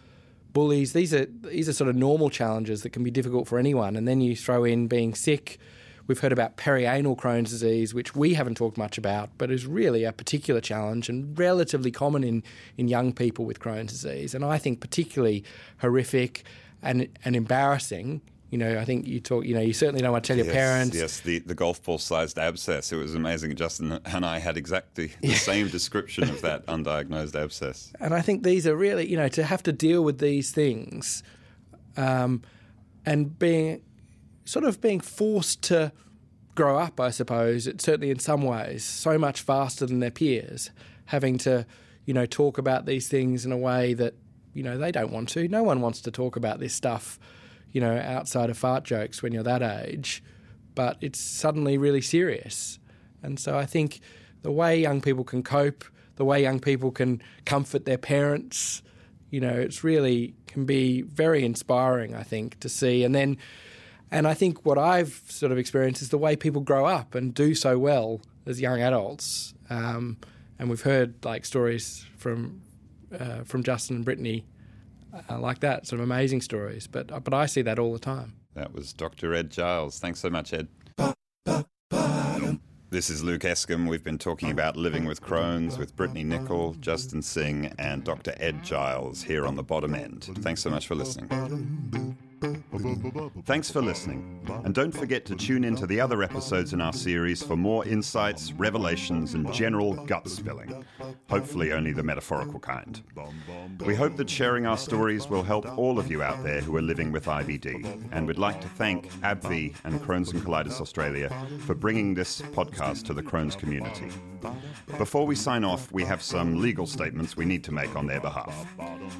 bullies, 0.54 0.94
these 0.94 1.12
are 1.12 1.26
these 1.42 1.68
are 1.68 1.74
sort 1.74 1.90
of 1.90 1.96
normal 1.96 2.30
challenges 2.30 2.82
that 2.82 2.90
can 2.90 3.04
be 3.04 3.10
difficult 3.10 3.46
for 3.46 3.58
anyone. 3.58 3.94
And 3.94 4.08
then 4.08 4.22
you 4.22 4.34
throw 4.34 4.64
in 4.64 4.88
being 4.88 5.14
sick. 5.14 5.58
We've 6.06 6.18
heard 6.18 6.32
about 6.32 6.56
perianal 6.56 7.16
Crohn's 7.16 7.50
disease, 7.50 7.94
which 7.94 8.16
we 8.16 8.34
haven't 8.34 8.56
talked 8.56 8.78
much 8.78 8.98
about, 8.98 9.30
but 9.38 9.50
is 9.50 9.66
really 9.66 10.02
a 10.04 10.12
particular 10.12 10.60
challenge 10.60 11.08
and 11.08 11.38
relatively 11.38 11.92
common 11.92 12.24
in, 12.24 12.42
in 12.76 12.88
young 12.88 13.12
people 13.12 13.44
with 13.44 13.60
Crohn's 13.60 13.92
disease. 13.92 14.34
And 14.34 14.44
I 14.44 14.58
think 14.58 14.80
particularly 14.80 15.44
horrific 15.78 16.42
and, 16.82 17.06
and 17.24 17.36
embarrassing 17.36 18.22
you 18.50 18.58
know, 18.58 18.78
I 18.78 18.84
think 18.84 19.06
you 19.06 19.20
talk, 19.20 19.44
you 19.44 19.54
know, 19.54 19.60
you 19.60 19.72
certainly 19.72 20.02
don't 20.02 20.10
want 20.10 20.24
to 20.24 20.28
tell 20.28 20.36
yes, 20.36 20.46
your 20.46 20.54
parents. 20.54 20.96
Yes, 20.96 21.20
the, 21.20 21.38
the 21.38 21.54
golf 21.54 21.82
ball 21.84 21.98
sized 21.98 22.36
abscess. 22.36 22.92
It 22.92 22.96
was 22.96 23.14
amazing. 23.14 23.54
Justan 23.54 24.00
and 24.04 24.26
I 24.26 24.40
had 24.40 24.56
exactly 24.56 25.12
the 25.20 25.34
same 25.34 25.68
description 25.78 26.28
of 26.28 26.42
that 26.42 26.66
undiagnosed 26.66 27.40
abscess. 27.40 27.92
And 28.00 28.12
I 28.12 28.20
think 28.20 28.42
these 28.42 28.66
are 28.66 28.74
really, 28.74 29.08
you 29.08 29.16
know, 29.16 29.28
to 29.28 29.44
have 29.44 29.62
to 29.64 29.72
deal 29.72 30.02
with 30.02 30.18
these 30.18 30.50
things 30.50 31.22
um, 31.96 32.42
and 33.06 33.38
being 33.38 33.82
sort 34.44 34.64
of 34.64 34.80
being 34.80 34.98
forced 34.98 35.62
to 35.62 35.92
grow 36.56 36.76
up, 36.76 36.98
I 36.98 37.10
suppose, 37.10 37.68
it, 37.68 37.80
certainly 37.80 38.10
in 38.10 38.18
some 38.18 38.42
ways, 38.42 38.82
so 38.84 39.16
much 39.16 39.42
faster 39.42 39.86
than 39.86 40.00
their 40.00 40.10
peers, 40.10 40.70
having 41.06 41.38
to, 41.38 41.64
you 42.04 42.14
know, 42.14 42.26
talk 42.26 42.58
about 42.58 42.84
these 42.84 43.06
things 43.06 43.46
in 43.46 43.52
a 43.52 43.56
way 43.56 43.94
that, 43.94 44.14
you 44.54 44.64
know, 44.64 44.76
they 44.76 44.90
don't 44.90 45.12
want 45.12 45.28
to. 45.30 45.46
No 45.46 45.62
one 45.62 45.80
wants 45.80 46.00
to 46.00 46.10
talk 46.10 46.34
about 46.34 46.58
this 46.58 46.74
stuff 46.74 47.20
you 47.72 47.80
know, 47.80 47.96
outside 47.96 48.50
of 48.50 48.58
fart 48.58 48.84
jokes 48.84 49.22
when 49.22 49.32
you're 49.32 49.42
that 49.42 49.62
age, 49.62 50.22
but 50.74 50.96
it's 51.00 51.20
suddenly 51.20 51.78
really 51.78 52.00
serious. 52.00 52.78
And 53.22 53.38
so 53.38 53.56
I 53.56 53.66
think 53.66 54.00
the 54.42 54.50
way 54.50 54.80
young 54.80 55.00
people 55.00 55.24
can 55.24 55.42
cope, 55.42 55.84
the 56.16 56.24
way 56.24 56.42
young 56.42 56.60
people 56.60 56.90
can 56.90 57.22
comfort 57.44 57.84
their 57.84 57.98
parents, 57.98 58.82
you 59.30 59.40
know, 59.40 59.52
it's 59.52 59.84
really 59.84 60.34
can 60.46 60.64
be 60.64 61.02
very 61.02 61.44
inspiring, 61.44 62.14
I 62.14 62.22
think, 62.22 62.58
to 62.60 62.68
see. 62.68 63.04
And 63.04 63.14
then, 63.14 63.36
and 64.10 64.26
I 64.26 64.34
think 64.34 64.66
what 64.66 64.78
I've 64.78 65.22
sort 65.28 65.52
of 65.52 65.58
experienced 65.58 66.02
is 66.02 66.08
the 66.08 66.18
way 66.18 66.34
people 66.34 66.60
grow 66.60 66.86
up 66.86 67.14
and 67.14 67.32
do 67.32 67.54
so 67.54 67.78
well 67.78 68.20
as 68.46 68.60
young 68.60 68.80
adults. 68.80 69.54
Um, 69.68 70.18
and 70.58 70.68
we've 70.68 70.82
heard 70.82 71.24
like 71.24 71.44
stories 71.44 72.04
from 72.16 72.62
uh, 73.18 73.42
from 73.44 73.62
Justan 73.62 73.90
and 73.90 74.06
Brittani 74.06 74.44
uh, 75.28 75.38
like 75.38 75.60
that, 75.60 75.86
sort 75.86 76.00
of 76.00 76.04
amazing 76.04 76.40
stories. 76.40 76.86
But 76.86 77.10
uh, 77.12 77.20
but 77.20 77.34
I 77.34 77.46
see 77.46 77.62
that 77.62 77.78
all 77.78 77.92
the 77.92 77.98
time. 77.98 78.34
That 78.54 78.72
was 78.72 78.92
Dr. 78.92 79.34
Ed 79.34 79.50
Giles. 79.50 79.98
Thanks 79.98 80.20
so 80.20 80.30
much, 80.30 80.52
Ed. 80.52 80.68
This 82.90 83.08
is 83.08 83.22
Luke 83.22 83.42
Escombe. 83.42 83.88
We've 83.88 84.02
been 84.02 84.18
talking 84.18 84.50
about 84.50 84.76
living 84.76 85.04
with 85.04 85.22
Crohn's 85.22 85.78
with 85.78 85.94
Brittani 85.94 86.24
Nichol, 86.24 86.74
Justan 86.80 87.22
Singh, 87.22 87.72
and 87.78 88.02
Dr. 88.02 88.34
Ed 88.38 88.64
Giles 88.64 89.22
here 89.22 89.46
on 89.46 89.54
the 89.54 89.62
bottom 89.62 89.94
end. 89.94 90.24
Thanks 90.40 90.60
so 90.60 90.70
much 90.70 90.88
for 90.88 90.96
listening. 90.96 91.28
Thanks 93.44 93.70
for 93.70 93.80
listening. 93.80 94.44
And 94.64 94.74
don't 94.74 94.90
forget 94.90 95.24
to 95.26 95.36
tune 95.36 95.62
in 95.62 95.76
to 95.76 95.86
the 95.86 96.00
other 96.00 96.24
episodes 96.24 96.72
in 96.72 96.80
our 96.80 96.92
series 96.92 97.44
for 97.44 97.56
more 97.56 97.86
insights, 97.86 98.52
revelations, 98.54 99.34
and 99.34 99.52
general 99.52 99.92
gut 100.06 100.28
spilling. 100.28 100.84
Hopefully, 101.28 101.72
only 101.72 101.92
the 101.92 102.02
metaphorical 102.02 102.60
kind. 102.60 103.02
We 103.84 103.94
hope 103.94 104.16
that 104.16 104.28
sharing 104.28 104.66
our 104.66 104.76
stories 104.78 105.28
will 105.28 105.42
help 105.42 105.66
all 105.78 105.98
of 105.98 106.10
you 106.10 106.22
out 106.22 106.42
there 106.42 106.60
who 106.60 106.76
are 106.76 106.82
living 106.82 107.12
with 107.12 107.26
IBD. 107.26 108.08
And 108.12 108.26
we'd 108.26 108.38
like 108.38 108.60
to 108.60 108.68
thank 108.68 109.10
AbbVie 109.20 109.74
and 109.84 110.00
Crohn's 110.00 110.32
and 110.32 110.42
Colitis 110.42 110.80
Australia 110.80 111.30
for 111.66 111.74
bringing 111.74 112.14
this 112.14 112.40
podcast 112.40 113.04
to 113.06 113.14
the 113.14 113.22
Crohn's 113.22 113.56
community. 113.56 114.08
Before 114.98 115.26
we 115.26 115.34
sign 115.34 115.64
off, 115.64 115.92
we 115.92 116.04
have 116.04 116.22
some 116.22 116.60
legal 116.60 116.86
statements 116.86 117.36
we 117.36 117.44
need 117.44 117.62
to 117.64 117.72
make 117.72 117.94
on 117.96 118.06
their 118.06 118.20
behalf. 118.20 118.66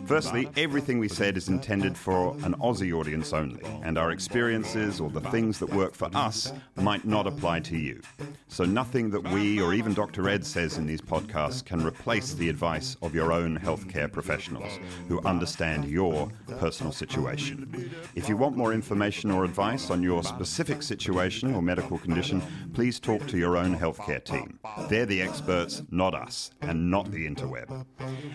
Firstly, 0.06 0.48
everything 0.56 0.98
we 0.98 1.08
said 1.08 1.36
is 1.36 1.48
intended 1.48 1.96
for 1.96 2.32
an 2.42 2.54
Aussie 2.54 2.92
audience 2.92 3.32
only, 3.32 3.62
and 3.82 3.98
our 3.98 4.10
experiences 4.10 5.00
or 5.00 5.10
the 5.10 5.20
things 5.20 5.58
that 5.58 5.70
work 5.70 5.94
for 5.94 6.08
us 6.14 6.52
might 6.76 7.04
not 7.04 7.26
apply 7.26 7.60
to 7.60 7.76
you. 7.76 8.00
So 8.48 8.64
nothing 8.64 9.10
that 9.10 9.22
we 9.28 9.60
or 9.60 9.74
even 9.74 9.94
Dr. 9.94 10.28
Ed 10.28 10.44
says 10.44 10.78
in 10.78 10.86
these 10.86 11.00
podcasts 11.00 11.64
can 11.64 11.79
replace 11.84 12.34
the 12.34 12.48
advice 12.48 12.96
of 13.02 13.14
your 13.14 13.32
own 13.32 13.58
healthcare 13.58 14.10
professionals 14.10 14.78
who 15.08 15.20
understand 15.22 15.84
your 15.84 16.30
personal 16.58 16.92
situation. 16.92 17.90
If 18.14 18.28
you 18.28 18.36
want 18.36 18.56
more 18.56 18.72
information 18.72 19.30
or 19.30 19.44
advice 19.44 19.90
on 19.90 20.02
your 20.02 20.22
specific 20.22 20.82
situation 20.82 21.54
or 21.54 21.62
medical 21.62 21.98
condition, 21.98 22.42
please 22.74 23.00
talk 23.00 23.26
to 23.28 23.38
your 23.38 23.56
own 23.56 23.76
healthcare 23.76 24.22
team. 24.24 24.58
They're 24.88 25.06
the 25.06 25.22
experts, 25.22 25.82
not 25.90 26.14
us, 26.14 26.50
and 26.62 26.90
not 26.90 27.10
the 27.10 27.26
interweb. 27.26 27.84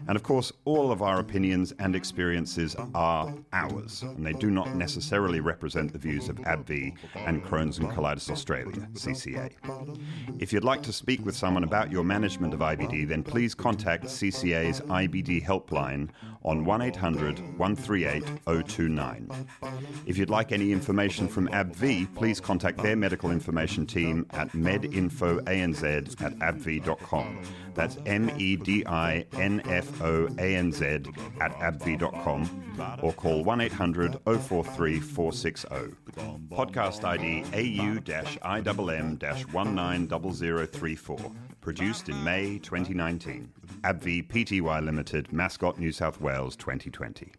And 0.07 0.15
of 0.15 0.23
course, 0.23 0.51
all 0.65 0.91
of 0.91 1.01
our 1.01 1.19
opinions 1.19 1.73
and 1.79 1.95
experiences 1.95 2.75
are 2.93 3.33
ours, 3.53 4.03
and 4.03 4.25
they 4.25 4.33
do 4.33 4.49
not 4.49 4.75
necessarily 4.75 5.39
represent 5.39 5.91
the 5.91 5.99
views 5.99 6.29
of 6.29 6.37
AbbVie 6.37 6.95
and 7.15 7.43
Crohn's 7.43 7.77
and 7.77 7.89
Colitis 7.89 8.29
Australia, 8.29 8.87
CCA. 8.93 9.51
If 10.39 10.51
you'd 10.53 10.63
like 10.63 10.81
to 10.83 10.93
speak 10.93 11.25
with 11.25 11.35
someone 11.35 11.63
about 11.63 11.91
your 11.91 12.03
management 12.03 12.53
of 12.53 12.59
IBD, 12.59 13.07
then 13.07 13.23
please 13.23 13.34
contact 13.55 14.05
CCA's 14.05 14.81
IBD 14.81 15.43
helpline 15.43 16.09
on 16.43 16.63
1800 16.63 17.39
138 17.57 18.23
029. 18.67 19.47
If 20.05 20.17
you'd 20.17 20.29
like 20.29 20.51
any 20.51 20.71
information 20.71 21.27
from 21.27 21.47
AbbVie, 21.49 22.13
please 22.15 22.39
contact 22.39 22.81
their 22.81 22.95
medical 22.95 23.31
information 23.31 23.85
team 23.85 24.25
at 24.31 24.49
medinfoanz 24.51 25.83
at 26.21 26.33
abv 26.39 26.65
abv.com. 26.65 27.41
That's 27.73 27.97
M 28.05 28.31
E 28.37 28.55
D 28.55 28.85
I 28.85 29.25
N 29.33 29.61
F 29.65 30.01
O 30.01 30.27
A 30.37 30.55
N 30.55 30.71
Z 30.71 30.85
at 31.41 31.51
abv.com 31.59 32.99
or 33.01 33.13
call 33.13 33.43
1 33.43 33.61
800 33.61 34.17
043 34.25 34.99
460. 34.99 35.67
Podcast 36.49 37.03
ID 37.03 37.43
AU 37.53 37.99
IMM 37.99 39.19
190034. 39.53 41.44
Produced 41.65 42.09
in 42.09 42.23
May 42.23 42.59
2019. 42.59 43.51
AbbVie 43.81 44.27
Pty 44.27 44.85
Limited, 44.85 45.33
Mascot, 45.33 45.79
New 45.79 45.91
South 45.91 46.21
Wales 46.21 46.55
2020. 46.55 47.31